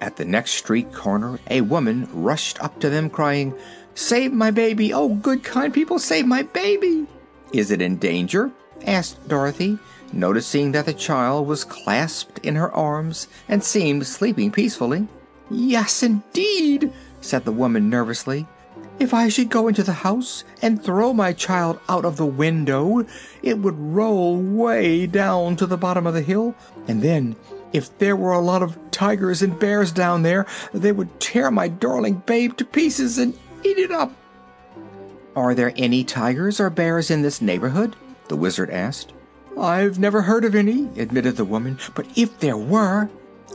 At 0.00 0.16
the 0.16 0.24
next 0.24 0.52
street 0.52 0.94
corner, 0.94 1.38
a 1.50 1.60
woman 1.60 2.08
rushed 2.10 2.62
up 2.64 2.80
to 2.80 2.88
them, 2.88 3.10
crying, 3.10 3.54
Save 3.94 4.32
my 4.32 4.50
baby! 4.50 4.94
Oh, 4.94 5.10
good, 5.10 5.44
kind 5.44 5.74
people, 5.74 5.98
save 5.98 6.26
my 6.26 6.42
baby! 6.42 7.06
Is 7.54 7.70
it 7.70 7.80
in 7.80 7.98
danger? 7.98 8.50
asked 8.84 9.28
Dorothy, 9.28 9.78
noticing 10.12 10.72
that 10.72 10.86
the 10.86 10.92
child 10.92 11.46
was 11.46 11.62
clasped 11.62 12.40
in 12.40 12.56
her 12.56 12.72
arms 12.72 13.28
and 13.48 13.62
seemed 13.62 14.08
sleeping 14.08 14.50
peacefully. 14.50 15.06
Yes, 15.48 16.02
indeed, 16.02 16.92
said 17.20 17.44
the 17.44 17.52
woman 17.52 17.88
nervously. 17.88 18.48
If 18.98 19.14
I 19.14 19.28
should 19.28 19.50
go 19.50 19.68
into 19.68 19.84
the 19.84 19.92
house 19.92 20.42
and 20.62 20.82
throw 20.82 21.12
my 21.12 21.32
child 21.32 21.78
out 21.88 22.04
of 22.04 22.16
the 22.16 22.26
window, 22.26 23.06
it 23.40 23.58
would 23.58 23.78
roll 23.78 24.36
way 24.36 25.06
down 25.06 25.54
to 25.56 25.66
the 25.66 25.76
bottom 25.76 26.08
of 26.08 26.14
the 26.14 26.22
hill, 26.22 26.56
and 26.88 27.02
then, 27.02 27.36
if 27.72 27.96
there 27.98 28.16
were 28.16 28.32
a 28.32 28.40
lot 28.40 28.64
of 28.64 28.76
tigers 28.90 29.42
and 29.42 29.60
bears 29.60 29.92
down 29.92 30.22
there, 30.22 30.44
they 30.72 30.90
would 30.90 31.20
tear 31.20 31.52
my 31.52 31.68
darling 31.68 32.20
babe 32.26 32.56
to 32.56 32.64
pieces 32.64 33.16
and 33.16 33.38
eat 33.62 33.78
it 33.78 33.92
up. 33.92 34.10
Are 35.36 35.54
there 35.54 35.72
any 35.76 36.04
tigers 36.04 36.60
or 36.60 36.70
bears 36.70 37.10
in 37.10 37.22
this 37.22 37.40
neighborhood? 37.40 37.96
the 38.28 38.36
Wizard 38.36 38.70
asked. 38.70 39.12
I've 39.58 39.98
never 39.98 40.22
heard 40.22 40.44
of 40.44 40.54
any, 40.54 40.88
admitted 40.98 41.36
the 41.36 41.44
woman, 41.44 41.78
but 41.94 42.06
if 42.16 42.38
there 42.40 42.56
were, 42.56 43.08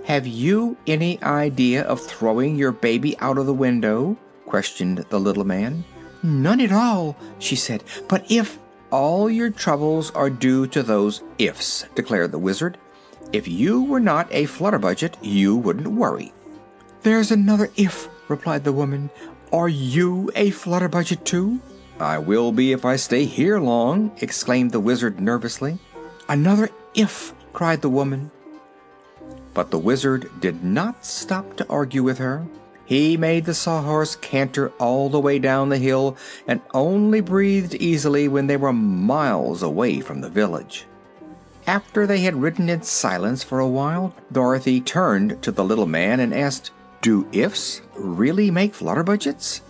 have 0.05 0.25
you 0.25 0.77
any 0.87 1.21
idea 1.23 1.83
of 1.83 2.01
throwing 2.01 2.55
your 2.55 2.71
baby 2.71 3.17
out 3.19 3.37
of 3.37 3.45
the 3.45 3.53
window? 3.53 4.17
questioned 4.45 5.05
the 5.09 5.19
little 5.19 5.43
man. 5.43 5.83
None 6.23 6.59
at 6.61 6.71
all, 6.71 7.15
she 7.37 7.55
said, 7.55 7.83
but 8.07 8.29
if 8.29 8.59
all 8.91 9.29
your 9.29 9.49
troubles 9.49 10.11
are 10.11 10.29
due 10.29 10.67
to 10.67 10.83
those 10.83 11.21
ifs, 11.37 11.85
declared 11.95 12.31
the 12.31 12.39
Wizard. 12.39 12.77
If 13.31 13.47
you 13.47 13.83
were 13.83 13.99
not 13.99 14.27
a 14.31 14.45
Flutterbudget, 14.45 15.15
you 15.21 15.55
wouldn't 15.55 15.87
worry. 15.87 16.33
There's 17.03 17.31
another 17.31 17.69
if, 17.75 18.09
replied 18.27 18.63
the 18.63 18.73
woman. 18.73 19.09
Are 19.51 19.69
you 19.69 20.29
a 20.35 20.51
Flutterbudget 20.51 21.23
too? 21.23 21.59
I 21.99 22.19
will 22.19 22.51
be 22.51 22.71
if 22.71 22.85
I 22.85 22.97
stay 22.97 23.25
here 23.25 23.59
long, 23.59 24.11
exclaimed 24.21 24.71
the 24.71 24.79
Wizard 24.79 25.19
nervously. 25.19 25.79
Another 26.27 26.69
if, 26.93 27.33
cried 27.51 27.81
the 27.81 27.89
woman. 27.89 28.29
But 29.55 29.71
the 29.71 29.79
Wizard 29.79 30.29
did 30.39 30.63
not 30.63 31.03
stop 31.03 31.55
to 31.57 31.67
argue 31.67 32.03
with 32.03 32.19
her. 32.19 32.45
He 32.85 33.17
made 33.17 33.45
the 33.45 33.55
Sawhorse 33.55 34.15
canter 34.15 34.71
all 34.79 35.09
the 35.09 35.19
way 35.19 35.39
down 35.39 35.69
the 35.69 35.77
hill 35.77 36.15
and 36.47 36.61
only 36.73 37.19
breathed 37.19 37.73
easily 37.75 38.27
when 38.27 38.45
they 38.45 38.57
were 38.57 38.73
miles 38.73 39.63
away 39.63 39.99
from 39.99 40.21
the 40.21 40.29
village. 40.29 40.85
After 41.65 42.05
they 42.05 42.19
had 42.19 42.41
ridden 42.41 42.69
in 42.69 42.83
silence 42.83 43.43
for 43.43 43.59
a 43.59 43.67
while, 43.67 44.13
Dorothy 44.31 44.79
turned 44.79 45.41
to 45.41 45.51
the 45.51 45.63
little 45.63 45.85
man 45.87 46.19
and 46.19 46.33
asked, 46.33 46.71
Do 47.01 47.27
ifs 47.31 47.81
really 47.95 48.51
make 48.51 48.73
flutterbudgets? 48.73 49.61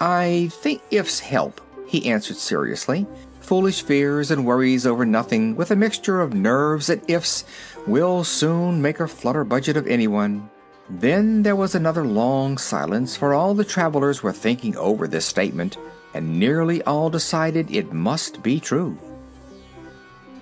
I 0.00 0.48
think 0.50 0.80
ifs 0.90 1.20
help, 1.20 1.60
he 1.86 2.10
answered 2.10 2.38
seriously. 2.38 3.06
Foolish 3.40 3.82
fears 3.82 4.30
and 4.30 4.46
worries 4.46 4.86
over 4.86 5.04
nothing, 5.04 5.56
with 5.56 5.70
a 5.70 5.76
mixture 5.76 6.22
of 6.22 6.32
nerves 6.32 6.88
and 6.88 7.02
ifs, 7.10 7.44
will 7.86 8.24
soon 8.24 8.80
make 8.80 8.98
a 8.98 9.04
flutterbudget 9.04 9.76
of 9.76 9.86
anyone. 9.86 10.48
Then 10.88 11.42
there 11.42 11.56
was 11.56 11.74
another 11.74 12.04
long 12.04 12.56
silence, 12.56 13.14
for 13.14 13.34
all 13.34 13.54
the 13.54 13.64
travelers 13.64 14.22
were 14.22 14.32
thinking 14.32 14.74
over 14.76 15.06
this 15.06 15.26
statement, 15.26 15.76
and 16.14 16.40
nearly 16.40 16.82
all 16.84 17.10
decided 17.10 17.70
it 17.70 17.92
must 17.92 18.42
be 18.42 18.58
true. 18.58 18.96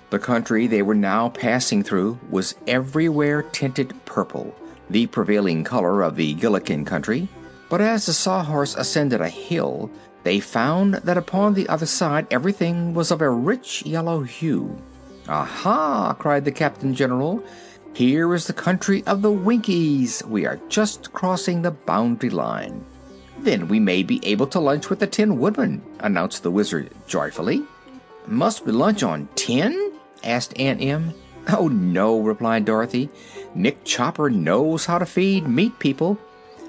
The 0.09 0.19
country 0.19 0.67
they 0.67 0.81
were 0.81 0.95
now 0.95 1.29
passing 1.29 1.83
through 1.83 2.17
was 2.29 2.55
everywhere 2.65 3.43
tinted 3.43 3.93
purple, 4.05 4.55
the 4.89 5.07
prevailing 5.07 5.63
color 5.63 6.01
of 6.01 6.15
the 6.15 6.35
Gillikin 6.35 6.85
country. 6.85 7.27
But 7.69 7.81
as 7.81 8.05
the 8.05 8.13
Sawhorse 8.13 8.75
ascended 8.75 9.21
a 9.21 9.29
hill, 9.29 9.91
they 10.23 10.39
found 10.39 10.95
that 10.95 11.17
upon 11.17 11.53
the 11.53 11.69
other 11.69 11.85
side 11.85 12.27
everything 12.31 12.93
was 12.93 13.11
of 13.11 13.21
a 13.21 13.29
rich 13.29 13.85
yellow 13.85 14.21
hue. 14.23 14.81
Aha! 15.27 16.13
cried 16.17 16.45
the 16.45 16.51
Captain 16.51 16.93
General. 16.93 17.43
Here 17.93 18.33
is 18.33 18.47
the 18.47 18.53
country 18.53 19.03
of 19.05 19.21
the 19.21 19.31
Winkies. 19.31 20.23
We 20.25 20.45
are 20.45 20.59
just 20.69 21.13
crossing 21.13 21.61
the 21.61 21.71
boundary 21.71 22.29
line. 22.29 22.83
Then 23.39 23.67
we 23.67 23.79
may 23.79 24.03
be 24.03 24.19
able 24.25 24.47
to 24.47 24.59
lunch 24.59 24.89
with 24.89 24.99
the 24.99 25.07
Tin 25.07 25.39
Woodman, 25.39 25.81
announced 25.99 26.43
the 26.43 26.51
Wizard 26.51 26.91
joyfully. 27.07 27.63
Must 28.27 28.65
we 28.65 28.71
lunch 28.71 29.03
on 29.03 29.29
tin? 29.35 29.93
asked 30.23 30.59
Aunt 30.59 30.81
Em. 30.81 31.13
Oh, 31.47 31.67
no, 31.67 32.19
replied 32.19 32.65
Dorothy. 32.65 33.09
Nick 33.55 33.83
Chopper 33.83 34.29
knows 34.29 34.85
how 34.85 34.97
to 34.97 35.05
feed 35.05 35.47
meat 35.47 35.77
people, 35.79 36.17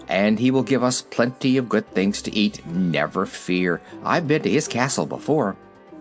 and 0.08 0.38
he 0.38 0.50
will 0.50 0.62
give 0.62 0.82
us 0.82 1.02
plenty 1.02 1.56
of 1.56 1.68
good 1.68 1.88
things 1.92 2.22
to 2.22 2.34
eat, 2.34 2.64
never 2.66 3.26
fear. 3.26 3.80
I've 4.04 4.26
been 4.26 4.42
to 4.42 4.50
his 4.50 4.66
castle 4.66 5.06
before. 5.06 5.56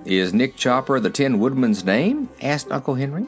Is 0.05 0.33
Nick 0.33 0.55
Chopper 0.55 0.99
the 0.99 1.09
Tin 1.09 1.39
Woodman's 1.39 1.83
name? 1.83 2.29
asked 2.41 2.71
Uncle 2.71 2.95
Henry. 2.95 3.25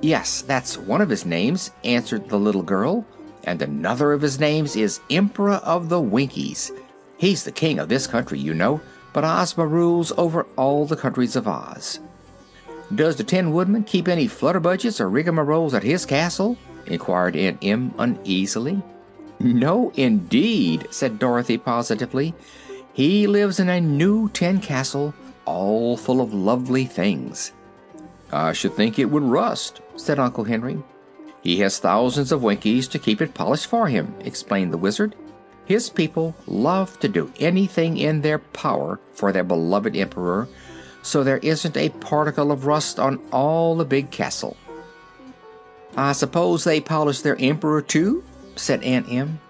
Yes, 0.00 0.42
that's 0.42 0.76
one 0.76 1.00
of 1.00 1.08
his 1.08 1.24
names, 1.24 1.70
answered 1.84 2.28
the 2.28 2.38
little 2.38 2.62
girl, 2.62 3.06
and 3.44 3.62
another 3.62 4.12
of 4.12 4.20
his 4.20 4.40
names 4.40 4.74
is 4.74 5.00
Emperor 5.08 5.54
of 5.54 5.88
the 5.88 6.00
Winkies. 6.00 6.72
He's 7.16 7.44
the 7.44 7.52
king 7.52 7.78
of 7.78 7.88
this 7.88 8.08
country, 8.08 8.40
you 8.40 8.52
know, 8.52 8.80
but 9.12 9.24
Ozma 9.24 9.66
rules 9.66 10.12
over 10.18 10.44
all 10.56 10.86
the 10.86 10.96
countries 10.96 11.36
of 11.36 11.46
Oz. 11.46 12.00
Does 12.94 13.16
the 13.16 13.24
Tin 13.24 13.52
Woodman 13.52 13.84
keep 13.84 14.08
any 14.08 14.26
flutterbudgets 14.26 15.00
or 15.00 15.08
rigmaroles 15.08 15.72
at 15.72 15.84
his 15.84 16.04
castle? 16.04 16.58
Inquired 16.86 17.36
Aunt 17.36 17.58
Em 17.62 17.94
uneasily. 17.98 18.82
No, 19.38 19.92
indeed, 19.96 20.86
said 20.90 21.18
Dorothy 21.18 21.58
positively. 21.58 22.34
He 22.92 23.26
lives 23.26 23.58
in 23.58 23.68
a 23.68 23.80
new 23.80 24.28
tin 24.28 24.60
castle, 24.60 25.14
all 25.44 25.96
full 25.96 26.20
of 26.20 26.34
lovely 26.34 26.84
things. 26.84 27.52
I 28.32 28.52
should 28.52 28.74
think 28.74 28.98
it 28.98 29.10
would 29.10 29.22
rust, 29.22 29.80
said 29.96 30.18
Uncle 30.18 30.44
Henry. 30.44 30.82
He 31.42 31.58
has 31.58 31.78
thousands 31.78 32.30
of 32.30 32.42
Winkies 32.42 32.86
to 32.88 32.98
keep 32.98 33.20
it 33.20 33.34
polished 33.34 33.66
for 33.66 33.88
him, 33.88 34.14
explained 34.20 34.72
the 34.72 34.78
Wizard. 34.78 35.16
His 35.64 35.90
people 35.90 36.34
love 36.46 36.98
to 37.00 37.08
do 37.08 37.32
anything 37.40 37.96
in 37.96 38.20
their 38.20 38.38
power 38.38 39.00
for 39.12 39.32
their 39.32 39.44
beloved 39.44 39.96
Emperor, 39.96 40.48
so 41.02 41.24
there 41.24 41.38
isn't 41.38 41.76
a 41.76 41.88
particle 41.88 42.52
of 42.52 42.66
rust 42.66 43.00
on 43.00 43.18
all 43.32 43.76
the 43.76 43.84
big 43.84 44.10
castle. 44.10 44.56
I 45.96 46.12
suppose 46.12 46.64
they 46.64 46.80
polish 46.80 47.20
their 47.20 47.36
Emperor 47.40 47.82
too? 47.82 48.24
said 48.56 48.82
Aunt 48.82 49.10
Em. 49.10 49.40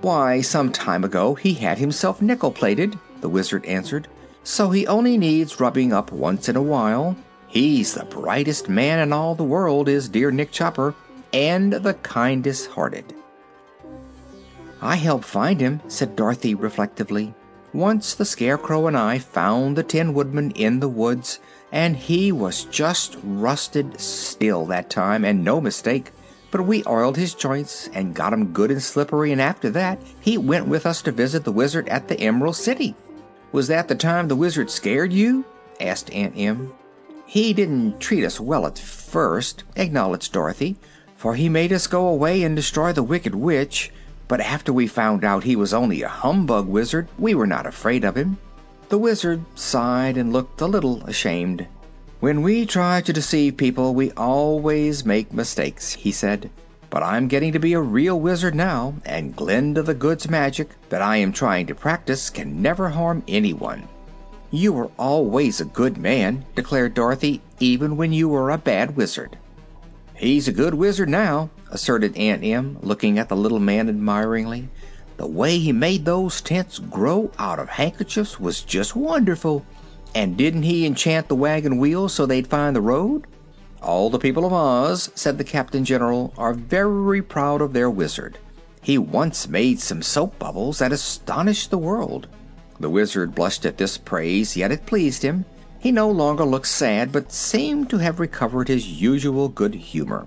Why, 0.00 0.40
some 0.40 0.72
time 0.72 1.04
ago 1.04 1.34
he 1.34 1.54
had 1.54 1.78
himself 1.78 2.22
nickel 2.22 2.50
plated, 2.50 2.98
the 3.20 3.28
Wizard 3.28 3.64
answered, 3.66 4.08
so 4.44 4.70
he 4.70 4.86
only 4.86 5.16
needs 5.16 5.60
rubbing 5.60 5.92
up 5.92 6.10
once 6.10 6.48
in 6.48 6.56
a 6.56 6.62
while. 6.62 7.16
He's 7.46 7.94
the 7.94 8.04
brightest 8.04 8.68
man 8.68 8.98
in 8.98 9.12
all 9.12 9.34
the 9.34 9.44
world, 9.44 9.88
is 9.88 10.08
dear 10.08 10.30
Nick 10.30 10.50
Chopper, 10.50 10.94
and 11.32 11.72
the 11.72 11.94
kindest 11.94 12.70
hearted. 12.70 13.14
I 14.80 14.96
helped 14.96 15.24
find 15.24 15.60
him, 15.60 15.80
said 15.86 16.16
Dorothy 16.16 16.54
reflectively. 16.54 17.34
Once 17.72 18.14
the 18.14 18.24
Scarecrow 18.24 18.86
and 18.86 18.96
I 18.96 19.18
found 19.18 19.76
the 19.76 19.82
Tin 19.82 20.12
Woodman 20.12 20.50
in 20.52 20.80
the 20.80 20.88
woods, 20.88 21.38
and 21.72 21.96
he 21.96 22.30
was 22.30 22.64
just 22.66 23.16
rusted 23.24 23.98
still 23.98 24.66
that 24.66 24.90
time, 24.90 25.24
and 25.24 25.42
no 25.42 25.60
mistake. 25.60 26.12
But 26.50 26.66
we 26.66 26.84
oiled 26.86 27.16
his 27.16 27.34
joints 27.34 27.88
and 27.94 28.14
got 28.14 28.34
him 28.34 28.52
good 28.52 28.70
and 28.70 28.82
slippery, 28.82 29.32
and 29.32 29.40
after 29.40 29.70
that 29.70 29.98
he 30.20 30.36
went 30.36 30.68
with 30.68 30.84
us 30.84 31.00
to 31.02 31.12
visit 31.12 31.44
the 31.44 31.50
Wizard 31.50 31.88
at 31.88 32.08
the 32.08 32.20
Emerald 32.20 32.56
City. 32.56 32.94
Was 33.52 33.68
that 33.68 33.88
the 33.88 33.94
time 33.94 34.28
the 34.28 34.36
Wizard 34.36 34.70
scared 34.70 35.12
you? 35.12 35.46
asked 35.80 36.10
Aunt 36.12 36.34
Em. 36.36 36.72
He 37.24 37.54
didn't 37.54 37.98
treat 37.98 38.24
us 38.24 38.38
well 38.38 38.66
at 38.66 38.78
first, 38.78 39.64
acknowledged 39.74 40.32
Dorothy, 40.32 40.76
for 41.16 41.34
he 41.34 41.48
made 41.48 41.72
us 41.72 41.86
go 41.86 42.06
away 42.06 42.42
and 42.42 42.54
destroy 42.54 42.92
the 42.92 43.02
Wicked 43.02 43.34
Witch. 43.34 43.90
But 44.28 44.40
after 44.40 44.72
we 44.72 44.86
found 44.86 45.24
out 45.24 45.44
he 45.44 45.56
was 45.56 45.72
only 45.72 46.02
a 46.02 46.08
humbug 46.08 46.68
wizard, 46.68 47.08
we 47.18 47.34
were 47.34 47.46
not 47.46 47.66
afraid 47.66 48.04
of 48.04 48.16
him. 48.16 48.38
The 48.92 48.98
wizard 48.98 49.42
sighed 49.54 50.18
and 50.18 50.34
looked 50.34 50.60
a 50.60 50.66
little 50.66 51.02
ashamed. 51.06 51.66
When 52.20 52.42
we 52.42 52.66
try 52.66 53.00
to 53.00 53.10
deceive 53.10 53.56
people, 53.56 53.94
we 53.94 54.10
always 54.18 55.06
make 55.06 55.32
mistakes, 55.32 55.94
he 55.94 56.12
said. 56.12 56.50
But 56.90 57.02
I'm 57.02 57.26
getting 57.26 57.52
to 57.52 57.58
be 57.58 57.72
a 57.72 57.80
real 57.80 58.20
wizard 58.20 58.54
now, 58.54 58.96
and 59.06 59.34
Glinda 59.34 59.82
the 59.82 59.94
Good's 59.94 60.28
magic 60.28 60.68
that 60.90 61.00
I 61.00 61.16
am 61.16 61.32
trying 61.32 61.68
to 61.68 61.74
practice 61.74 62.28
can 62.28 62.60
never 62.60 62.90
harm 62.90 63.24
anyone. 63.26 63.88
You 64.50 64.74
were 64.74 64.90
always 64.98 65.58
a 65.58 65.64
good 65.64 65.96
man, 65.96 66.44
declared 66.54 66.92
Dorothy, 66.92 67.40
even 67.60 67.96
when 67.96 68.12
you 68.12 68.28
were 68.28 68.50
a 68.50 68.58
bad 68.58 68.94
wizard. 68.94 69.38
He's 70.14 70.48
a 70.48 70.52
good 70.52 70.74
wizard 70.74 71.08
now, 71.08 71.48
asserted 71.70 72.14
Aunt 72.18 72.44
Em, 72.44 72.76
looking 72.82 73.18
at 73.18 73.30
the 73.30 73.36
little 73.36 73.58
man 73.58 73.88
admiringly. 73.88 74.68
The 75.22 75.28
way 75.28 75.60
he 75.60 75.70
made 75.70 76.04
those 76.04 76.40
tents 76.40 76.80
grow 76.80 77.30
out 77.38 77.60
of 77.60 77.68
handkerchiefs 77.68 78.40
was 78.40 78.60
just 78.60 78.96
wonderful. 78.96 79.64
And 80.16 80.36
didn't 80.36 80.64
he 80.64 80.84
enchant 80.84 81.28
the 81.28 81.36
wagon 81.36 81.78
wheels 81.78 82.12
so 82.12 82.26
they'd 82.26 82.48
find 82.48 82.74
the 82.74 82.80
road? 82.80 83.28
All 83.80 84.10
the 84.10 84.18
people 84.18 84.44
of 84.44 84.52
Oz, 84.52 85.10
said 85.14 85.38
the 85.38 85.44
Captain 85.44 85.84
General, 85.84 86.34
are 86.36 86.52
very 86.52 87.22
proud 87.22 87.62
of 87.62 87.72
their 87.72 87.88
wizard. 87.88 88.36
He 88.80 88.98
once 88.98 89.46
made 89.48 89.78
some 89.78 90.02
soap 90.02 90.40
bubbles 90.40 90.80
that 90.80 90.90
astonished 90.90 91.70
the 91.70 91.78
world. 91.78 92.26
The 92.80 92.90
wizard 92.90 93.32
blushed 93.32 93.64
at 93.64 93.78
this 93.78 93.96
praise, 93.96 94.56
yet 94.56 94.72
it 94.72 94.86
pleased 94.86 95.22
him. 95.22 95.44
He 95.78 95.92
no 95.92 96.10
longer 96.10 96.44
looked 96.44 96.66
sad, 96.66 97.12
but 97.12 97.30
seemed 97.30 97.88
to 97.90 97.98
have 97.98 98.18
recovered 98.18 98.66
his 98.66 99.00
usual 99.00 99.48
good 99.48 99.76
humor. 99.76 100.26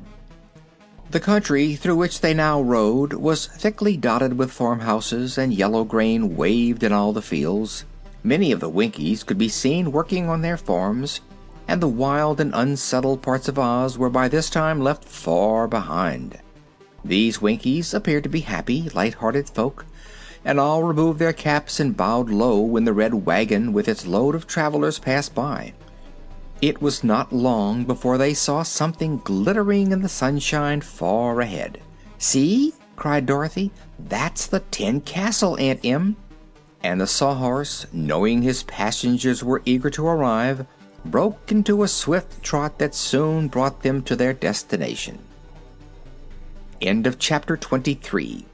The 1.12 1.20
country 1.20 1.76
through 1.76 1.96
which 1.96 2.22
they 2.22 2.34
now 2.34 2.62
rode 2.62 3.14
was 3.14 3.48
thickly 3.48 3.96
dotted 3.96 4.38
with 4.38 4.52
farmhouses, 4.52 5.38
and 5.38 5.54
yellow 5.54 5.84
grain 5.84 6.36
waved 6.36 6.84
in 6.84 6.92
all 6.92 7.14
the 7.14 7.22
fields. 7.22 7.86
Many 8.24 8.52
of 8.52 8.60
the 8.60 8.70
Winkies 8.70 9.24
could 9.24 9.38
be 9.38 9.48
seen 9.48 9.92
working 9.92 10.28
on 10.28 10.42
their 10.42 10.58
farms, 10.58 11.22
and 11.68 11.80
the 11.80 11.88
wild 11.88 12.42
and 12.42 12.54
unsettled 12.54 13.22
parts 13.22 13.48
of 13.48 13.60
Oz 13.60 13.98
were 13.98 14.10
by 14.10 14.28
this 14.28 14.50
time 14.50 14.82
left 14.82 15.06
far 15.06 15.68
behind. 15.68 16.40
These 17.04 17.42
Winkies 17.42 17.94
appeared 17.94 18.24
to 18.24 18.30
be 18.30 18.42
happy, 18.42 18.90
light-hearted 18.90 19.48
folk, 19.48 19.86
and 20.44 20.60
all 20.60 20.84
removed 20.84 21.20
their 21.20 21.34
caps 21.34 21.80
and 21.80 21.96
bowed 21.96 22.30
low 22.30 22.60
when 22.60 22.86
the 22.86 22.94
red 22.94 23.26
wagon 23.26 23.74
with 23.74 23.88
its 23.88 24.08
load 24.08 24.36
of 24.36 24.48
travelers 24.48 25.00
passed 25.00 25.36
by. 25.36 25.74
It 26.62 26.82
was 26.82 27.04
not 27.04 27.34
long 27.34 27.84
before 27.84 28.18
they 28.18 28.34
saw 28.34 28.64
something 28.64 29.18
glittering 29.24 29.92
in 29.92 30.02
the 30.02 30.10
sunshine 30.10 30.82
far 30.82 31.42
ahead. 31.42 31.82
"See!" 32.18 32.74
cried 32.96 33.26
Dorothy. 33.26 33.72
"That's 34.00 34.48
the 34.48 34.62
Tin 34.72 35.02
Castle, 35.02 35.58
Aunt 35.60 35.82
Em." 35.84 36.16
And 36.82 37.02
the 37.02 37.08
Sawhorse, 37.08 37.86
knowing 37.92 38.42
his 38.42 38.64
passengers 38.64 39.44
were 39.44 39.62
eager 39.66 39.90
to 39.92 40.08
arrive, 40.08 40.66
broke 41.04 41.52
into 41.52 41.84
a 41.84 41.88
swift 41.88 42.42
trot 42.42 42.80
that 42.80 42.96
soon 42.96 43.48
brought 43.48 43.82
them 43.82 44.02
to 44.04 44.16
their 44.16 44.34
destination. 44.34 45.20
End 46.82 47.06
of 47.06 47.20
chapter 47.20 47.58
23. 47.58 48.46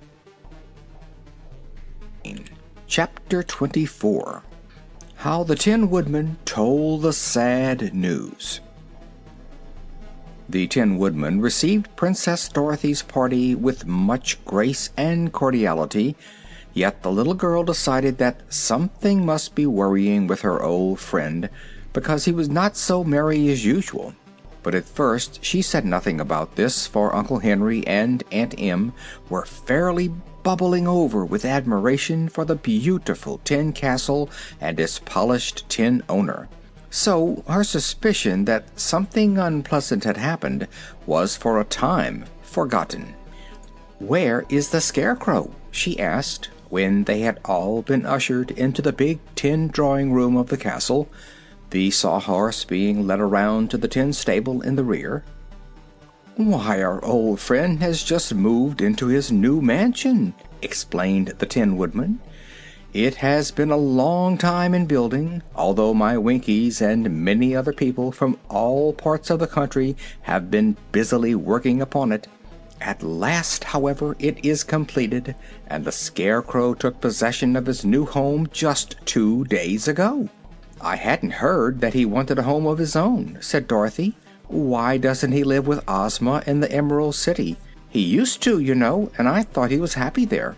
Chapter 2.88 3.44
24 3.44 4.44
How 5.22 5.44
the 5.44 5.54
Tin 5.54 5.92
Woodman 5.92 6.38
Told 6.46 7.04
the 7.04 7.14
Sad 7.14 7.94
News. 7.94 8.60
The 10.50 10.66
Tin 10.66 10.98
Woodman 10.98 11.42
received 11.42 11.96
Princess 11.96 12.50
Dorothy's 12.50 13.04
party 13.04 13.54
with 13.54 13.86
much 13.86 14.44
grace 14.46 14.90
and 14.98 15.32
cordiality, 15.32 16.16
yet 16.74 17.04
the 17.04 17.12
little 17.12 17.36
girl 17.36 17.64
decided 17.64 18.18
that 18.18 18.52
something 18.52 19.24
must 19.24 19.54
be 19.54 19.68
worrying 19.68 20.26
with 20.26 20.42
her 20.42 20.64
old 20.64 21.00
friend, 21.00 21.52
because 21.94 22.26
he 22.26 22.32
was 22.32 22.50
not 22.50 22.76
so 22.76 23.04
merry 23.04 23.48
as 23.50 23.64
usual. 23.64 24.16
But 24.64 24.74
at 24.74 24.86
first 24.86 25.46
she 25.46 25.62
said 25.62 25.86
nothing 25.86 26.20
about 26.20 26.56
this, 26.56 26.88
for 26.88 27.16
Uncle 27.16 27.38
Henry 27.38 27.86
and 27.86 28.24
Aunt 28.32 28.56
Em 28.58 28.92
were 29.30 29.46
fairly 29.46 30.12
bubbling 30.44 30.88
over 30.88 31.26
with 31.26 31.46
admiration 31.46 32.30
for 32.30 32.46
the 32.46 32.56
beautiful 32.56 33.40
tin 33.44 33.74
castle 33.74 34.30
and 34.60 34.80
its 34.80 35.00
polished 35.00 35.68
tin 35.70 36.04
owner. 36.10 36.50
So 36.90 37.44
her 37.48 37.64
suspicion 37.64 38.46
that 38.46 38.80
something 38.80 39.38
unpleasant 39.38 40.04
had 40.04 40.18
happened 40.18 40.68
was 41.06 41.38
for 41.38 41.60
a 41.60 41.66
time 41.66 42.26
forgotten. 42.42 43.14
"Where 44.00 44.46
is 44.50 44.70
the 44.70 44.82
Scarecrow?" 44.82 45.52
she 45.72 46.00
asked, 46.00 46.50
when 46.70 47.04
they 47.04 47.20
had 47.22 47.40
all 47.46 47.82
been 47.82 48.06
ushered 48.06 48.52
into 48.52 48.82
the 48.82 48.94
big 48.94 49.20
tin 49.36 49.68
drawing 49.68 50.12
room 50.12 50.36
of 50.38 50.48
the 50.48 50.58
castle, 50.58 51.08
the 51.70 51.92
Sawhorse 51.92 52.66
being 52.66 53.06
led 53.08 53.20
around 53.20 53.70
to 53.70 53.78
the 53.78 53.88
tin 53.88 54.12
stable 54.12 54.62
in 54.62 54.76
the 54.76 54.84
rear. 54.84 55.24
"Why, 56.44 56.82
our 56.82 57.06
old 57.06 57.40
friend 57.40 57.80
has 57.84 58.02
just 58.02 58.34
moved 58.34 58.82
into 58.82 59.06
his 59.06 59.32
new 59.32 59.62
mansion," 59.62 60.34
explained 60.64 61.36
the 61.38 61.46
Tin 61.46 61.78
Woodman. 61.78 62.18
"It 62.94 63.18
has 63.18 63.52
been 63.52 63.70
a 63.70 63.78
long 63.78 64.40
time 64.40 64.74
in 64.74 64.88
building, 64.88 65.44
although 65.56 65.94
my 65.94 66.18
Winkies 66.18 66.82
and 66.82 67.24
many 67.24 67.56
other 67.56 67.72
people 67.72 68.12
from 68.12 68.40
all 68.50 68.92
parts 68.92 69.30
of 69.30 69.38
the 69.38 69.46
country 69.46 69.96
have 70.24 70.50
been 70.50 70.78
busily 70.92 71.36
working 71.36 71.80
upon 71.80 72.12
it. 72.12 72.28
At 72.82 73.04
last, 73.04 73.66
however, 73.66 74.16
it 74.18 74.44
is 74.44 74.64
completed, 74.64 75.36
and 75.68 75.86
the 75.86 75.92
Scarecrow 75.92 76.74
took 76.74 77.00
possession 77.00 77.56
of 77.56 77.68
his 77.68 77.86
new 77.86 78.08
home 78.08 78.48
just 78.52 78.96
two 79.06 79.44
days 79.44 79.88
ago." 79.88 80.28
"I 80.82 80.96
hadn't 80.96 81.34
heard 81.34 81.82
that 81.82 81.94
he 81.94 82.04
wanted 82.04 82.40
a 82.40 82.50
home 82.50 82.66
of 82.66 82.80
his 82.80 82.96
own," 82.96 83.38
said 83.42 83.68
Dorothy. 83.68 84.16
Why 84.52 84.98
doesn't 84.98 85.32
he 85.32 85.46
live 85.46 85.66
with 85.66 85.82
Ozma 85.88 86.44
in 86.46 86.60
the 86.60 86.70
Emerald 86.70 87.16
City? 87.16 87.56
He 87.90 88.02
used 88.02 88.44
to, 88.44 88.60
you 88.60 88.76
know, 88.76 89.10
and 89.18 89.30
I 89.30 89.44
thought 89.44 89.72
he 89.72 89.80
was 89.80 89.94
happy 89.94 90.26
there." 90.26 90.58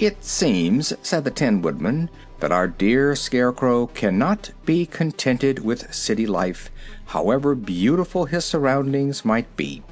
"It 0.00 0.24
seems," 0.24 0.92
said 1.02 1.22
the 1.22 1.30
Tin 1.30 1.62
Woodman, 1.62 2.10
"that 2.40 2.50
our 2.50 2.66
dear 2.66 3.14
Scarecrow 3.14 3.86
cannot 3.86 4.50
be 4.64 4.86
contented 4.86 5.64
with 5.64 5.94
city 5.94 6.26
life, 6.26 6.68
however 7.06 7.54
beautiful 7.54 8.24
his 8.24 8.44
surroundings 8.44 9.24
might 9.24 9.56
be. 9.56 9.84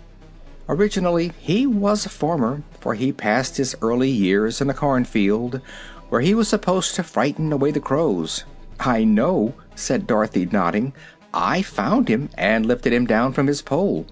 Originally 0.69 1.33
he 1.39 1.69
was 1.69 2.05
a 2.05 2.09
farmer, 2.09 2.63
for 2.81 2.95
he 2.95 3.13
passed 3.13 3.59
his 3.59 3.77
early 3.81 4.11
years 4.11 4.61
in 4.61 4.69
a 4.69 4.75
cornfield, 4.75 5.61
where 6.09 6.21
he 6.21 6.35
was 6.35 6.49
supposed 6.49 6.97
to 6.97 7.05
frighten 7.05 7.53
away 7.53 7.71
the 7.71 7.79
crows." 7.79 8.43
"I 8.81 9.05
know," 9.05 9.55
said 9.77 10.07
Dorothy, 10.09 10.49
nodding. 10.51 10.93
I 11.39 11.61
found 11.61 12.09
him 12.09 12.31
and 12.39 12.65
lifted 12.65 12.95
him 12.95 13.05
down 13.07 13.35
from 13.35 13.47
his 13.47 13.61
pole. 13.61 14.07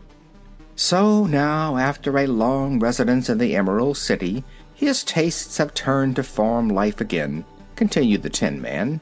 So 0.77 1.25
now, 1.25 1.79
after 1.79 2.19
a 2.19 2.27
long 2.27 2.79
residence 2.79 3.31
in 3.31 3.39
the 3.39 3.57
Emerald 3.57 3.97
City, 3.97 4.45
his 4.75 5.03
tastes 5.03 5.57
have 5.57 5.73
turned 5.73 6.17
to 6.17 6.23
farm 6.23 6.69
life 6.69 7.01
again," 7.01 7.47
continued 7.77 8.23
the 8.23 8.29
Tin 8.29 8.61
Man. 8.61 9.01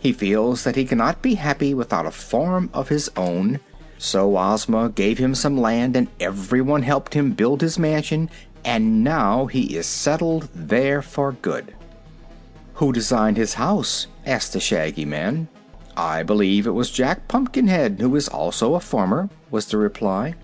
"He 0.00 0.12
feels 0.12 0.64
that 0.64 0.74
he 0.74 0.84
cannot 0.84 1.22
be 1.22 1.34
happy 1.34 1.72
without 1.72 2.06
a 2.06 2.10
farm 2.10 2.70
of 2.74 2.88
his 2.88 3.08
own, 3.16 3.60
so 3.98 4.36
Ozma 4.36 4.88
gave 4.88 5.18
him 5.18 5.36
some 5.36 5.56
land 5.56 5.94
and 5.94 6.08
everyone 6.18 6.82
helped 6.82 7.14
him 7.14 7.34
build 7.34 7.60
his 7.60 7.78
mansion, 7.78 8.30
and 8.64 9.04
now 9.04 9.46
he 9.46 9.76
is 9.76 9.86
settled 9.86 10.48
there 10.52 11.02
for 11.02 11.30
good." 11.30 11.72
"Who 12.74 12.92
designed 12.92 13.36
his 13.36 13.54
house?" 13.54 14.08
asked 14.26 14.54
the 14.54 14.60
Shaggy 14.60 15.04
Man. 15.04 15.46
"I 15.96 16.22
believe 16.22 16.66
it 16.66 16.70
was 16.70 16.90
Jack 16.90 17.28
Pumpkinhead, 17.28 17.98
who 18.00 18.14
is 18.16 18.28
also 18.28 18.74
a 18.74 18.80
farmer," 18.80 19.28
was 19.50 19.66
the 19.66 19.76
reply. 19.76 20.34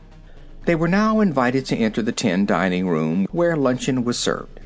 They 0.65 0.75
were 0.75 0.89
now 0.89 1.21
invited 1.21 1.65
to 1.67 1.77
enter 1.77 2.03
the 2.03 2.13
tin 2.13 2.47
dining 2.47 2.89
room 2.89 3.27
where 3.31 3.57
luncheon 3.57 4.05
was 4.05 4.19
served. 4.19 4.61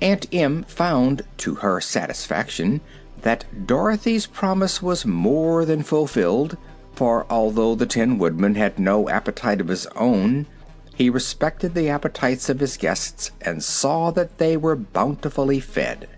Aunt 0.00 0.26
Em 0.32 0.64
found, 0.64 1.22
to 1.38 1.56
her 1.56 1.80
satisfaction, 1.80 2.80
that 3.22 3.66
Dorothy's 3.66 4.26
promise 4.26 4.82
was 4.82 5.06
more 5.06 5.64
than 5.64 5.82
fulfilled, 5.82 6.56
For 6.92 7.26
although 7.30 7.74
the 7.74 7.86
Tin 7.86 8.18
Woodman 8.18 8.56
had 8.56 8.78
no 8.78 9.08
appetite 9.08 9.60
of 9.60 9.68
his 9.68 9.86
own, 9.96 10.46
he 10.94 11.08
respected 11.08 11.74
the 11.74 11.88
appetites 11.88 12.48
of 12.48 12.60
his 12.60 12.76
guests 12.76 13.30
and 13.40 13.62
saw 13.62 14.10
that 14.10 14.38
they 14.38 14.56
were 14.56 14.76
bountifully 14.76 15.60
fed. 15.60 16.08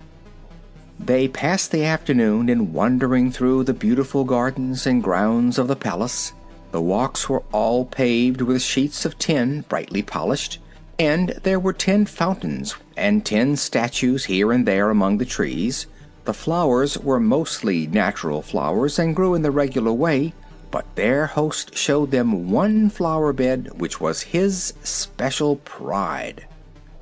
They 1.02 1.28
passed 1.28 1.72
the 1.72 1.84
afternoon 1.86 2.50
in 2.50 2.74
wandering 2.74 3.32
through 3.32 3.64
the 3.64 3.72
beautiful 3.72 4.22
gardens 4.22 4.86
and 4.86 5.02
grounds 5.02 5.58
of 5.58 5.66
the 5.66 5.74
palace. 5.74 6.34
The 6.72 6.82
walks 6.82 7.26
were 7.26 7.42
all 7.52 7.86
paved 7.86 8.42
with 8.42 8.60
sheets 8.60 9.06
of 9.06 9.18
tin 9.18 9.62
brightly 9.62 10.02
polished, 10.02 10.58
and 10.98 11.30
there 11.42 11.58
were 11.58 11.72
tin 11.72 12.04
fountains 12.04 12.76
and 12.98 13.24
tin 13.24 13.56
statues 13.56 14.26
here 14.26 14.52
and 14.52 14.66
there 14.66 14.90
among 14.90 15.16
the 15.16 15.24
trees. 15.24 15.86
The 16.26 16.34
flowers 16.34 16.98
were 16.98 17.18
mostly 17.18 17.86
natural 17.86 18.42
flowers 18.42 18.98
and 18.98 19.16
grew 19.16 19.34
in 19.34 19.40
the 19.40 19.50
regular 19.50 19.94
way, 19.94 20.34
but 20.70 20.84
their 20.96 21.28
host 21.28 21.74
showed 21.74 22.10
them 22.10 22.50
one 22.50 22.90
flower 22.90 23.32
bed 23.32 23.70
which 23.80 24.02
was 24.02 24.20
his 24.20 24.74
special 24.84 25.56
pride. 25.56 26.46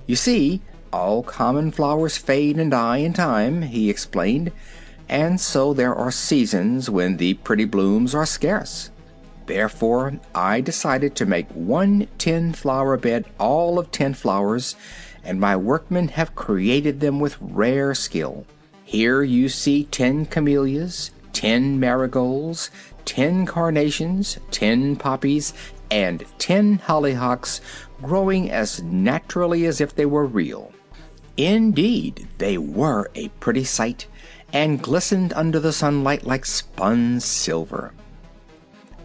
You 0.06 0.14
see, 0.14 0.62
all 0.92 1.22
common 1.22 1.70
flowers 1.70 2.16
fade 2.16 2.58
and 2.58 2.70
die 2.70 2.98
in 2.98 3.12
time, 3.12 3.62
he 3.62 3.90
explained, 3.90 4.52
and 5.08 5.40
so 5.40 5.72
there 5.72 5.94
are 5.94 6.10
seasons 6.10 6.90
when 6.90 7.16
the 7.16 7.34
pretty 7.34 7.64
blooms 7.64 8.14
are 8.14 8.26
scarce. 8.26 8.90
Therefore, 9.46 10.20
I 10.34 10.60
decided 10.60 11.14
to 11.16 11.26
make 11.26 11.48
one 11.52 12.06
tin 12.18 12.52
flower 12.52 12.96
bed 12.98 13.24
all 13.38 13.78
of 13.78 13.90
tin 13.90 14.12
flowers, 14.14 14.76
and 15.24 15.40
my 15.40 15.56
workmen 15.56 16.08
have 16.08 16.34
created 16.34 17.00
them 17.00 17.18
with 17.18 17.38
rare 17.40 17.94
skill. 17.94 18.44
Here 18.84 19.22
you 19.22 19.48
see 19.48 19.84
ten 19.84 20.26
camellias, 20.26 21.10
ten 21.32 21.80
marigolds, 21.80 22.70
ten 23.04 23.46
carnations, 23.46 24.38
ten 24.50 24.96
poppies, 24.96 25.54
and 25.90 26.24
ten 26.38 26.78
hollyhocks 26.78 27.60
growing 28.02 28.50
as 28.50 28.82
naturally 28.82 29.64
as 29.64 29.80
if 29.80 29.94
they 29.94 30.06
were 30.06 30.26
real. 30.26 30.72
Indeed, 31.38 32.26
they 32.38 32.58
were 32.58 33.12
a 33.14 33.28
pretty 33.38 33.62
sight, 33.62 34.08
and 34.52 34.82
glistened 34.82 35.32
under 35.34 35.60
the 35.60 35.72
sunlight 35.72 36.26
like 36.26 36.44
spun 36.44 37.20
silver. 37.20 37.92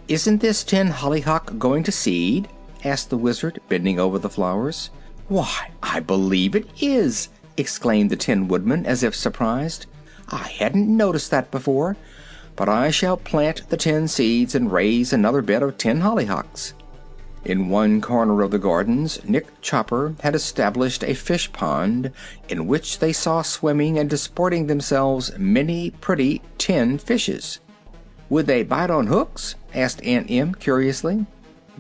"Isn't 0.08 0.42
this 0.42 0.64
tin 0.64 0.88
hollyhock 0.88 1.60
going 1.60 1.84
to 1.84 1.92
seed?" 1.92 2.48
asked 2.84 3.12
the 3.12 3.18
Wizard, 3.18 3.62
bending 3.70 4.00
over 4.00 4.18
the 4.18 4.32
flowers. 4.32 4.90
"Why, 5.28 5.70
I 5.84 6.00
believe 6.00 6.56
it 6.56 6.68
is!" 6.82 7.30
exclaimed 7.56 8.10
the 8.10 8.16
Tin 8.16 8.48
Woodman, 8.48 8.84
as 8.88 9.04
if 9.04 9.16
surprised. 9.16 9.86
"I 10.28 10.48
hadn't 10.48 10.90
noticed 10.90 11.30
that 11.30 11.52
before, 11.52 11.96
but 12.56 12.68
I 12.68 12.90
shall 12.90 13.16
plant 13.18 13.70
the 13.70 13.78
tin 13.78 14.08
seeds 14.08 14.56
and 14.56 14.72
raise 14.72 15.14
another 15.14 15.44
bed 15.44 15.62
of 15.62 15.78
tin 15.78 16.02
hollyhocks." 16.02 16.74
In 17.46 17.68
one 17.68 18.00
corner 18.00 18.42
of 18.42 18.52
the 18.52 18.60
gardens 18.60 19.20
Nick 19.26 19.60
Chopper 19.60 20.16
had 20.22 20.34
established 20.34 21.04
a 21.04 21.14
fish 21.14 21.52
pond 21.52 22.12
in 22.48 22.68
which 22.68 23.00
they 23.00 23.12
saw 23.12 23.42
swimming 23.42 24.00
and 24.00 24.10
disporting 24.10 24.68
themselves 24.68 25.38
many 25.38 25.90
pretty 25.90 26.42
tin 26.58 26.98
fishes. 26.98 27.60
"Would 28.30 28.48
they 28.48 28.64
bite 28.64 28.90
on 28.90 29.08
hooks?" 29.08 29.56
asked 29.74 30.02
Aunt 30.04 30.32
Em, 30.32 30.56
curiously. 30.56 31.26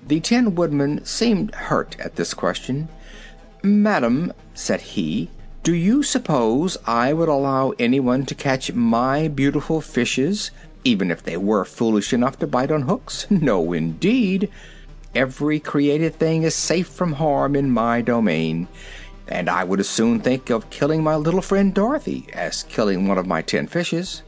The 0.05 0.19
Tin 0.19 0.53
Woodman 0.53 1.05
seemed 1.05 1.55
hurt 1.55 1.95
at 1.97 2.17
this 2.17 2.33
question. 2.33 2.89
"Madam," 3.63 4.33
said 4.53 4.81
he, 4.81 5.29
"do 5.63 5.73
you 5.73 6.03
suppose 6.03 6.75
I 6.85 7.13
would 7.13 7.29
allow 7.29 7.71
anyone 7.79 8.25
to 8.25 8.35
catch 8.35 8.73
my 8.73 9.29
beautiful 9.29 9.79
fishes, 9.79 10.51
even 10.83 11.09
if 11.09 11.23
they 11.23 11.37
were 11.37 11.63
foolish 11.63 12.11
enough 12.11 12.37
to 12.39 12.47
bite 12.47 12.69
on 12.69 12.81
hooks? 12.81 13.27
No, 13.29 13.71
indeed! 13.71 14.49
Every 15.15 15.59
created 15.59 16.15
thing 16.15 16.41
is 16.41 16.55
safe 16.55 16.87
from 16.87 17.13
harm 17.13 17.55
in 17.55 17.69
my 17.69 18.01
domain, 18.01 18.67
and 19.27 19.47
I 19.47 19.63
would 19.63 19.79
as 19.79 19.87
soon 19.87 20.19
think 20.19 20.49
of 20.49 20.69
killing 20.71 21.03
my 21.03 21.15
little 21.15 21.41
friend 21.41 21.71
Dorothy 21.71 22.25
as 22.33 22.63
killing 22.63 23.07
one 23.07 23.19
of 23.19 23.27
my 23.27 23.43
tin 23.43 23.67
fishes." 23.67 24.23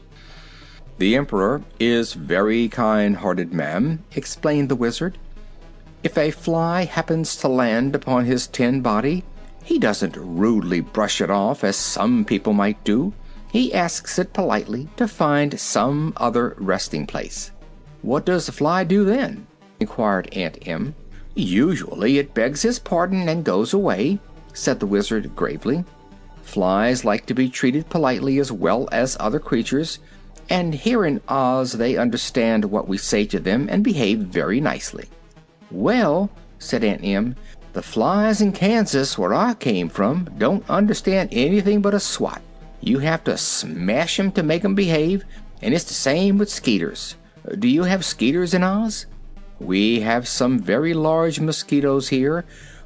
"The 0.98 1.16
Emperor 1.16 1.62
is 1.80 2.12
very 2.12 2.68
kind 2.68 3.16
hearted, 3.16 3.52
ma'am," 3.52 4.04
explained 4.14 4.68
the 4.68 4.76
Wizard. 4.76 5.18
If 6.04 6.16
a 6.16 6.30
fly 6.30 6.84
happens 6.84 7.34
to 7.36 7.48
land 7.48 7.96
upon 7.96 8.24
his 8.26 8.46
tin 8.46 8.80
body, 8.80 9.24
he 9.64 9.80
doesn't 9.80 10.16
rudely 10.16 10.80
brush 10.80 11.20
it 11.20 11.30
off 11.30 11.64
as 11.64 11.74
some 11.74 12.24
people 12.24 12.52
might 12.52 12.84
do. 12.84 13.12
He 13.50 13.74
asks 13.74 14.20
it 14.20 14.32
politely 14.32 14.88
to 14.96 15.08
find 15.08 15.58
some 15.58 16.12
other 16.16 16.54
resting 16.58 17.06
place. 17.06 17.50
"What 18.02 18.24
does 18.24 18.46
the 18.46 18.52
fly 18.52 18.84
do 18.84 19.04
then?" 19.04 19.48
Inquired 19.80 20.28
Aunt 20.32 20.58
Em. 20.66 20.94
"Usually 21.34 22.18
it 22.18 22.34
begs 22.34 22.62
his 22.62 22.78
pardon 22.78 23.28
and 23.28 23.44
goes 23.44 23.74
away," 23.74 24.18
said 24.54 24.80
the 24.80 24.86
Wizard, 24.86 25.36
gravely. 25.36 25.84
"Flies 26.42 27.04
like 27.04 27.26
to 27.26 27.34
be 27.34 27.48
treated 27.48 27.90
politely 27.90 28.38
as 28.38 28.50
well 28.50 28.88
as 28.90 29.16
other 29.20 29.38
creatures, 29.38 29.98
and 30.48 30.74
here 30.74 31.04
in 31.04 31.20
Oz 31.28 31.72
they 31.72 31.96
understand 31.96 32.64
what 32.64 32.88
we 32.88 32.96
say 32.96 33.26
to 33.26 33.38
them 33.38 33.68
and 33.70 33.84
behave 33.84 34.20
very 34.20 34.60
nicely." 34.60 35.08
"Well," 35.70 36.30
said 36.58 36.84
Aunt 36.84 37.04
Em, 37.04 37.36
"the 37.72 37.82
flies 37.82 38.40
in 38.40 38.52
Kansas, 38.52 39.18
where 39.18 39.34
I 39.34 39.54
came 39.54 39.88
from, 39.90 40.28
don't 40.38 40.64
understand 40.70 41.28
anything 41.32 41.82
but 41.82 41.92
a 41.94 42.00
swat. 42.00 42.40
You 42.80 43.00
have 43.00 43.24
to 43.24 43.36
smash 43.36 44.18
'em 44.18 44.30
to 44.32 44.42
make 44.42 44.64
'em 44.64 44.74
behave, 44.74 45.24
and 45.60 45.74
it's 45.74 45.84
the 45.84 45.92
same 45.92 46.38
with 46.38 46.48
skeeters. 46.48 47.16
Do 47.58 47.68
you 47.68 47.82
have 47.82 48.04
skeeters 48.04 48.54
in 48.54 48.62
Oz?" 48.62 49.06
"We 49.58 50.00
have 50.00 50.28
some 50.28 50.58
very 50.58 50.92
large 50.92 51.40
mosquitoes 51.40 52.08
here, 52.08 52.44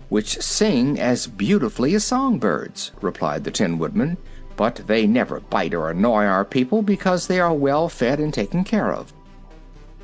which 0.09 0.41
sing 0.41 1.01
as 1.01 1.27
beautifully 1.27 1.95
as 1.95 2.05
songbirds, 2.05 2.93
replied 3.01 3.45
the 3.45 3.51
Tin 3.51 3.79
Woodman, 3.79 4.17
"but 4.57 4.83
they 4.87 5.07
never 5.07 5.41
bite 5.41 5.75
or 5.75 5.91
annoy 5.91 6.25
our 6.25 6.45
people 6.45 6.83
because 6.83 7.27
they 7.27 7.41
are 7.41 7.55
well 7.55 7.89
fed 7.89 8.21
and 8.21 8.33
taken 8.33 8.63
care 8.63 8.93
of. 8.93 9.13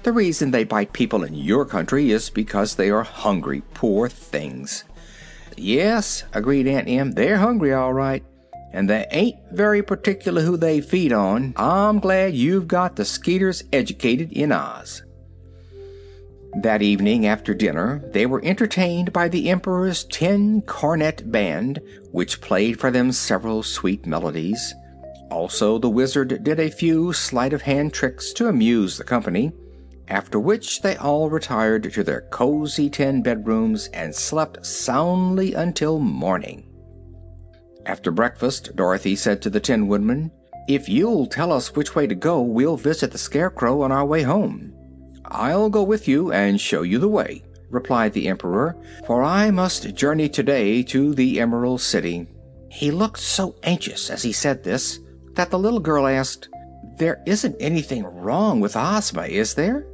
The 0.02 0.12
reason 0.12 0.50
they 0.50 0.64
bite 0.64 0.92
people 0.92 1.24
in 1.24 1.35
your 1.35 1.64
country 1.64 2.11
is 2.11 2.31
because 2.31 2.74
they 2.74 2.90
are 2.90 3.02
hungry, 3.02 3.62
poor 3.74 4.09
things." 4.09 4.85
"Yes," 5.57 6.24
agreed 6.33 6.66
Aunt 6.66 6.88
Em, 6.88 7.12
"they're 7.12 7.38
hungry, 7.38 7.72
all 7.72 7.92
right, 7.92 8.22
and 8.72 8.90
they 8.90 9.07
ain't 9.11 9.37
very 9.52 9.83
particular 9.83 10.42
who 10.42 10.57
they 10.57 10.81
feed 10.81 11.12
on. 11.12 11.55
I'm 11.57 11.98
glad 11.98 12.35
you've 12.35 12.68
got 12.68 12.96
the 12.96 13.05
skeeters 13.05 13.64
educated 13.72 14.33
in 14.33 14.52
Oz." 14.52 15.02
That 16.62 16.83
evening 16.83 17.27
after 17.27 17.53
dinner 17.53 18.03
they 18.12 18.25
were 18.25 18.45
entertained 18.45 19.12
by 19.12 19.29
the 19.29 19.51
Emperor's 19.51 20.05
tin 20.05 20.62
cornet 20.62 21.31
band, 21.31 21.81
which 22.12 22.40
played 22.40 22.81
for 22.81 22.90
them 22.90 23.12
several 23.12 23.62
sweet 23.62 24.07
melodies. 24.07 24.75
Also 25.31 25.79
the 25.79 25.90
Wizard 25.90 26.42
did 26.42 26.59
a 26.59 26.71
few 26.71 27.12
sleight 27.12 27.53
of 27.53 27.62
hand 27.62 27.92
tricks 27.92 28.33
to 28.35 28.49
amuse 28.49 28.97
the 28.97 29.05
company 29.05 29.53
after 30.09 30.38
which 30.38 30.83
they 30.83 30.97
all 30.97 31.29
retired 31.29 31.92
to 31.92 32.05
their 32.05 32.23
cozy 32.31 32.88
tin 32.88 33.23
bedrooms 33.23 33.88
and 33.92 34.14
slept 34.14 34.64
soundly 34.64 35.55
until 35.55 35.99
morning. 35.99 36.64
After 37.85 38.11
breakfast 38.11 38.75
Dorothy 38.77 39.16
said 39.16 39.42
to 39.42 39.51
the 39.51 39.61
Tin 39.61 39.88
Woodman, 39.88 40.31
"If 40.69 40.88
you'll 40.88 41.27
tell 41.27 41.53
us 41.53 41.75
which 41.75 41.95
way 41.95 42.07
to 42.07 42.14
go 42.14 42.40
we'll 42.40 42.77
visit 42.77 43.11
the 43.11 43.19
Scarecrow 43.19 43.83
on 43.83 43.92
our 43.92 44.07
way 44.07 44.23
home." 44.23 44.73
"I'll 45.28 45.70
go 45.70 45.82
with 45.82 46.06
you 46.06 46.30
and 46.30 46.60
show 46.60 46.82
you 46.82 46.98
the 46.98 47.08
way," 47.08 47.42
replied 47.68 48.12
the 48.12 48.28
Emperor, 48.28 48.76
"for 49.06 49.24
I 49.24 49.50
must 49.50 49.94
journey 49.94 50.28
today 50.28 50.84
to 50.84 51.14
the 51.14 51.40
Emerald 51.40 51.80
City." 51.80 52.28
He 52.70 52.92
looked 52.92 53.18
so 53.18 53.56
anxious 53.64 54.08
as 54.08 54.22
he 54.22 54.30
said 54.30 54.62
this 54.62 55.00
that 55.34 55.50
the 55.50 55.58
little 55.58 55.80
girl 55.80 56.06
asked, 56.06 56.48
"There 56.98 57.20
isn't 57.26 57.56
anything 57.58 58.04
wrong 58.04 58.60
with 58.60 58.76
Ozma, 58.76 59.22
is 59.22 59.54
there?" 59.54 59.84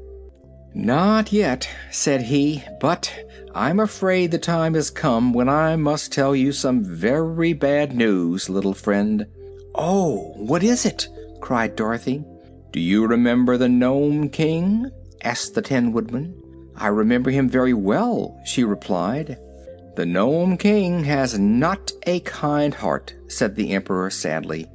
"Not 0.74 1.32
yet," 1.32 1.66
said 1.90 2.22
he, 2.22 2.62
"but 2.78 3.10
I'm 3.54 3.80
afraid 3.80 4.30
the 4.30 4.38
time 4.38 4.74
has 4.74 4.90
come 4.90 5.33
when 5.33 5.48
I 5.48 5.76
must 5.76 6.12
tell 6.12 6.37
you 6.37 6.52
some 6.52 6.85
very 6.85 7.54
bad 7.54 7.94
news, 7.96 8.50
little 8.50 8.74
friend." 8.74 9.26
"Oh, 9.74 10.35
what 10.37 10.62
is 10.62 10.85
it?" 10.85 11.08
cried 11.40 11.74
Dorothy. 11.74 12.22
"Do 12.70 12.80
you 12.80 13.06
remember 13.06 13.56
the 13.56 13.68
Nome 13.68 14.28
King?" 14.28 14.90
Asked 15.23 15.54
the 15.54 15.62
Tin 15.62 15.92
Woodman. 15.92 16.35
"I 16.77 16.88
remember 16.88 17.31
him 17.31 17.48
very 17.48 17.75
well," 17.75 18.40
she 18.44 18.64
replied. 18.64 19.38
"The 19.96 20.06
Nome 20.06 20.56
King 20.56 21.04
has 21.04 21.38
not 21.38 21.92
a 22.06 22.20
kind 22.20 22.75
heart," 22.75 23.14
said 23.29 23.54
the 23.54 23.70
Emperor 23.70 24.10
sadly, 24.10 24.66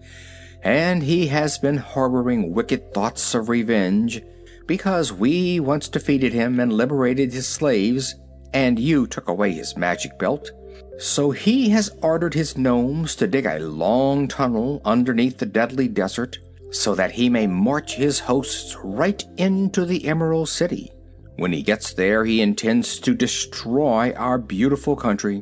"and 0.64 1.04
he 1.04 1.28
has 1.28 1.58
been 1.58 1.78
harboring 1.78 2.54
wicked 2.54 2.94
thoughts 2.94 3.34
of 3.34 3.50
revenge 3.50 4.22
because 4.68 5.14
we 5.14 5.60
once 5.60 5.88
defeated 5.90 6.34
him 6.34 6.60
and 6.60 6.74
liberated 6.74 7.34
his 7.34 7.48
slaves, 7.48 8.16
and 8.54 8.80
you 8.80 9.08
took 9.08 9.28
away 9.28 9.54
his 9.54 9.78
magic 9.78 10.20
belt. 10.20 10.52
So 11.00 11.32
he 11.32 11.70
has 11.70 11.92
ordered 12.02 12.34
his 12.34 12.58
nomes 12.58 13.16
to 13.16 13.28
dig 13.28 13.46
a 13.46 13.60
long 13.60 14.28
tunnel 14.28 14.82
underneath 14.84 15.38
the 15.38 15.46
Deadly 15.46 15.88
Desert, 15.88 16.40
so 16.72 16.96
that 16.96 17.12
he 17.12 17.30
may 17.30 17.48
march 17.48 17.96
his 17.96 18.20
hosts 18.20 18.76
right 18.84 19.24
into 19.38 19.86
the 19.86 20.06
Emerald 20.08 20.50
City. 20.50 20.92
When 21.38 21.54
he 21.54 21.62
gets 21.62 21.94
there, 21.94 22.26
he 22.26 22.42
intends 22.42 23.00
to 23.00 23.14
destroy 23.14 24.14
our 24.14 24.38
beautiful 24.38 24.96
country. 24.96 25.42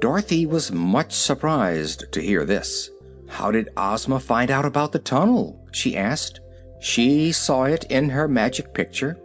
Dorothy 0.00 0.46
was 0.46 0.70
much 0.70 1.12
surprised 1.12 2.12
to 2.12 2.20
hear 2.20 2.44
this. 2.44 2.90
How 3.28 3.50
did 3.50 3.70
Ozma 3.76 4.20
find 4.20 4.50
out 4.50 4.64
about 4.64 4.92
the 4.92 4.98
tunnel? 4.98 5.66
she 5.72 5.96
asked. 5.96 6.40
She 6.80 7.32
saw 7.32 7.64
it 7.64 7.84
in 7.84 8.10
her 8.10 8.28
magic 8.28 8.74
picture. 8.74 9.18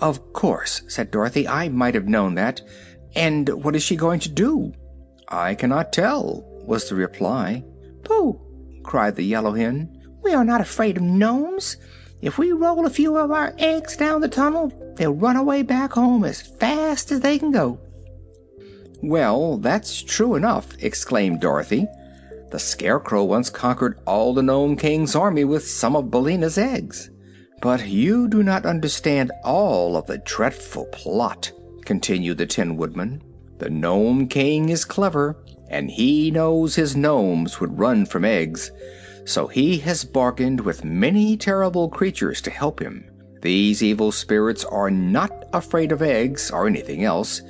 Of 0.00 0.32
course, 0.32 0.82
said 0.88 1.10
Dorothy. 1.10 1.48
I 1.48 1.68
might 1.68 1.94
have 1.94 2.06
known 2.06 2.34
that. 2.34 2.60
And 3.14 3.48
what 3.64 3.74
is 3.74 3.82
she 3.82 3.96
going 3.96 4.20
to 4.20 4.28
do? 4.28 4.74
I 5.28 5.54
cannot 5.54 5.92
tell, 5.92 6.44
was 6.64 6.88
the 6.88 6.94
reply. 6.94 7.64
Pooh! 8.04 8.40
cried 8.84 9.16
the 9.16 9.24
yellow 9.24 9.54
hen. 9.54 9.95
We 10.26 10.34
are 10.34 10.44
not 10.44 10.60
afraid 10.60 10.96
of 10.96 11.04
nomes. 11.04 11.76
If 12.20 12.36
we 12.36 12.50
roll 12.50 12.84
a 12.84 12.90
few 12.90 13.16
of 13.16 13.30
our 13.30 13.54
eggs 13.58 13.96
down 13.96 14.22
the 14.22 14.28
tunnel, 14.28 14.72
they'll 14.96 15.14
run 15.14 15.36
away 15.36 15.62
back 15.62 15.92
home 15.92 16.24
as 16.24 16.42
fast 16.42 17.12
as 17.12 17.20
they 17.20 17.38
can 17.38 17.52
go. 17.52 17.78
Well, 19.04 19.58
that's 19.58 20.02
true 20.02 20.34
enough, 20.34 20.74
exclaimed 20.80 21.40
Dorothy. 21.40 21.86
The 22.50 22.58
Scarecrow 22.58 23.22
once 23.22 23.50
conquered 23.50 24.00
all 24.04 24.34
the 24.34 24.42
Nome 24.42 24.74
King's 24.74 25.14
army 25.14 25.44
with 25.44 25.64
some 25.64 25.94
of 25.94 26.10
Billina's 26.10 26.58
eggs. 26.58 27.08
But 27.62 27.86
you 27.86 28.26
do 28.26 28.42
not 28.42 28.66
understand 28.66 29.30
all 29.44 29.96
of 29.96 30.08
the 30.08 30.18
dreadful 30.18 30.86
plot, 30.86 31.52
continued 31.84 32.38
the 32.38 32.46
Tin 32.46 32.76
Woodman. 32.76 33.22
The 33.58 33.70
Nome 33.70 34.26
King 34.26 34.70
is 34.70 34.84
clever, 34.84 35.36
and 35.70 35.88
he 35.88 36.32
knows 36.32 36.74
his 36.74 36.96
nomes 36.96 37.60
would 37.60 37.78
run 37.78 38.06
from 38.06 38.24
eggs, 38.24 38.72
so 39.26 39.48
he 39.48 39.78
has 39.78 40.04
bargained 40.04 40.60
with 40.60 40.84
many 40.84 41.36
terrible 41.36 41.90
creatures 41.90 42.40
to 42.40 42.50
help 42.50 42.80
him. 42.80 43.10
These 43.42 43.82
evil 43.82 44.12
spirits 44.12 44.64
are 44.64 44.90
not 44.90 45.44
afraid 45.52 45.92
of 45.92 46.00
eggs 46.00 46.50
or 46.50 46.66
anything 46.66 47.04
else, 47.04 47.42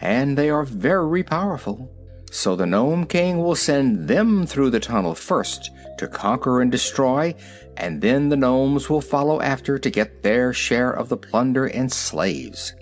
and 0.00 0.36
they 0.36 0.50
are 0.50 0.64
very 0.64 1.22
powerful. 1.22 1.90
So 2.30 2.56
the 2.56 2.66
Nome 2.66 3.06
King 3.06 3.38
will 3.38 3.56
send 3.56 4.08
them 4.08 4.46
through 4.46 4.70
the 4.70 4.80
tunnel 4.80 5.14
first 5.14 5.70
to 5.98 6.08
conquer 6.08 6.60
and 6.60 6.70
destroy, 6.70 7.34
and 7.76 8.00
then 8.00 8.28
the 8.28 8.36
nomes 8.36 8.90
will 8.90 9.00
follow 9.00 9.40
after 9.40 9.78
to 9.78 9.90
get 9.90 10.22
their 10.22 10.52
share 10.52 10.90
of 10.90 11.08
the 11.08 11.16
plunder 11.16 11.66
and 11.66 11.90
slaves. 11.90 12.74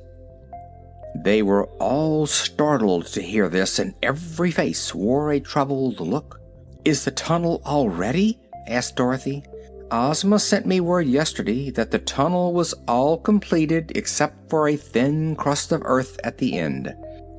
They 1.14 1.42
were 1.42 1.66
all 1.80 2.26
startled 2.26 3.06
to 3.08 3.22
hear 3.22 3.48
this, 3.48 3.78
and 3.78 3.94
every 4.02 4.50
face 4.50 4.94
wore 4.94 5.32
a 5.32 5.40
troubled 5.40 6.00
look. 6.00 6.37
"Is 6.88 7.04
the 7.04 7.10
tunnel 7.10 7.60
all 7.66 7.90
ready?" 7.90 8.40
asked 8.66 8.96
Dorothy. 8.96 9.44
"Ozma 9.90 10.38
sent 10.38 10.64
me 10.64 10.80
word 10.80 11.06
yesterday 11.06 11.68
that 11.68 11.90
the 11.90 11.98
tunnel 11.98 12.54
was 12.54 12.72
all 12.88 13.18
completed 13.18 13.92
except 13.94 14.48
for 14.48 14.66
a 14.66 14.76
thin 14.76 15.36
crust 15.36 15.70
of 15.70 15.82
earth 15.84 16.18
at 16.24 16.38
the 16.38 16.58
end. 16.58 16.94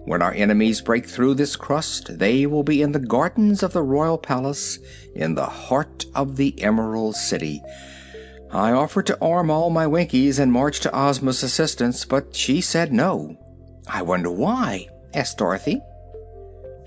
When 0.05 0.21
our 0.21 0.33
enemies 0.35 0.81
break 0.81 1.07
through 1.07 1.33
this 1.33 1.55
crust 1.55 2.19
they 2.19 2.45
will 2.45 2.61
be 2.61 2.83
in 2.83 2.91
the 2.91 2.99
gardens 2.99 3.63
of 3.63 3.73
the 3.73 3.81
royal 3.81 4.19
palace 4.19 4.77
in 5.15 5.33
the 5.33 5.47
heart 5.47 6.05
of 6.13 6.35
the 6.35 6.53
Emerald 6.61 7.15
City. 7.15 7.63
I 8.51 8.71
offered 8.71 9.07
to 9.07 9.17
arm 9.19 9.49
all 9.49 9.71
my 9.71 9.87
Winkies 9.87 10.37
and 10.37 10.53
march 10.53 10.79
to 10.81 10.95
Ozma's 10.95 11.41
assistance, 11.41 12.05
but 12.05 12.35
she 12.35 12.61
said 12.61 12.93
no. 12.93 13.35
"I 13.87 14.03
wonder 14.03 14.29
why?" 14.29 14.89
asked 15.15 15.39
Dorothy. 15.39 15.81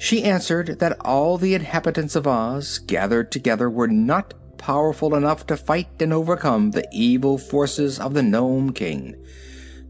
She 0.03 0.25
answered 0.25 0.81
that 0.81 0.97
all 1.03 1.39
the 1.39 1.55
inhabitants 1.55 2.17
of 2.17 2.27
Oz 2.27 2.81
gathered 2.81 3.31
together 3.31 3.71
were 3.71 3.87
not 3.87 4.35
powerful 4.59 5.15
enough 5.15 5.47
to 5.47 5.57
fight 5.57 5.91
and 6.01 6.13
overcome 6.13 6.73
the 6.73 6.85
evil 6.91 7.39
forces 7.39 8.01
of 8.01 8.13
the 8.13 8.23
Nome 8.25 8.73
King. 8.73 9.15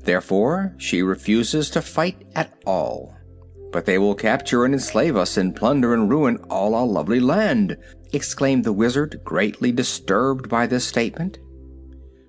Therefore 0.05 0.75
she 0.77 1.01
refuses 1.03 1.71
to 1.71 1.81
fight 1.81 2.27
at 2.35 2.53
all. 2.67 3.17
"But 3.73 3.87
they 3.87 3.97
will 3.97 4.15
capture 4.15 4.67
and 4.67 4.75
enslave 4.75 5.17
us 5.17 5.39
and 5.39 5.57
plunder 5.57 5.95
and 5.95 6.11
ruin 6.11 6.37
all 6.51 6.75
our 6.75 6.87
lovely 6.87 7.19
land!" 7.19 7.79
exclaimed 8.13 8.65
the 8.65 8.73
Wizard, 8.75 9.23
greatly 9.25 9.73
disturbed 9.73 10.47
by 10.47 10.67
this 10.67 10.85
statement. 10.85 11.39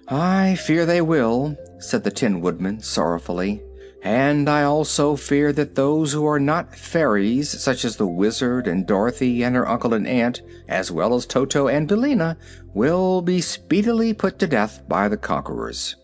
"I 0.08 0.56
fear 0.56 0.86
they 0.86 1.02
will," 1.02 1.58
said 1.80 2.06
the 2.06 2.12
Tin 2.12 2.40
Woodman 2.40 2.80
sorrowfully. 2.80 3.62
And 4.04 4.50
I 4.50 4.64
also 4.64 5.16
fear 5.16 5.54
that 5.54 5.76
those 5.76 6.12
who 6.12 6.26
are 6.26 6.40
not 6.40 6.76
fairies, 6.76 7.50
such 7.50 7.86
as 7.86 7.96
the 7.96 8.06
Wizard 8.06 8.68
and 8.68 8.86
Dorothy 8.86 9.44
and 9.44 9.56
her 9.56 9.68
uncle 9.68 9.94
and 9.94 10.06
aunt, 10.06 10.42
as 10.68 10.92
well 10.92 11.16
as 11.16 11.26
Toto 11.26 11.70
and 11.70 11.88
Billina, 11.88 12.38
will 12.74 13.22
be 13.22 13.40
speedily 13.40 14.14
put 14.14 14.40
to 14.40 14.48
death 14.48 14.82
by 14.90 15.08
the 15.08 15.16
conquerors. 15.16 15.96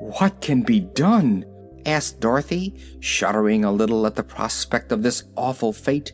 "What 0.00 0.42
can 0.42 0.60
be 0.60 0.80
done?" 0.80 1.46
asked 1.86 2.20
Dorothy, 2.20 2.74
shuddering 3.00 3.64
a 3.64 3.72
little 3.72 4.06
at 4.06 4.16
the 4.16 4.22
prospect 4.22 4.92
of 4.92 5.02
this 5.02 5.22
awful 5.34 5.72
fate. 5.72 6.12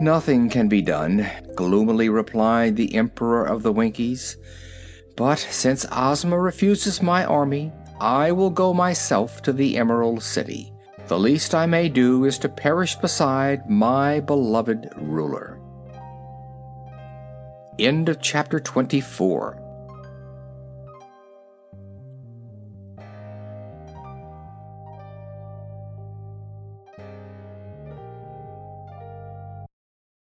"Nothing 0.00 0.48
can 0.48 0.66
be 0.66 0.82
done," 0.82 1.24
gloomily 1.54 2.08
replied 2.08 2.74
the 2.74 2.96
Emperor 2.96 3.44
of 3.44 3.62
the 3.62 3.72
Winkies. 3.72 4.36
"But 5.14 5.38
since 5.38 5.86
Ozma 5.92 6.36
refuses 6.36 7.00
my 7.00 7.24
army 7.24 7.72
I 8.04 8.32
will 8.32 8.50
go 8.50 8.74
myself 8.74 9.40
to 9.44 9.52
the 9.54 9.78
Emerald 9.78 10.22
City. 10.22 10.74
The 11.06 11.18
least 11.18 11.54
I 11.54 11.64
may 11.64 11.88
do 11.88 12.26
is 12.26 12.36
to 12.40 12.50
perish 12.50 12.96
beside 12.96 13.70
my 13.70 14.20
beloved 14.20 14.90
ruler. 14.94 15.58
End 17.78 18.10
of 18.10 18.20
chapter 18.20 18.60
24. 18.60 19.58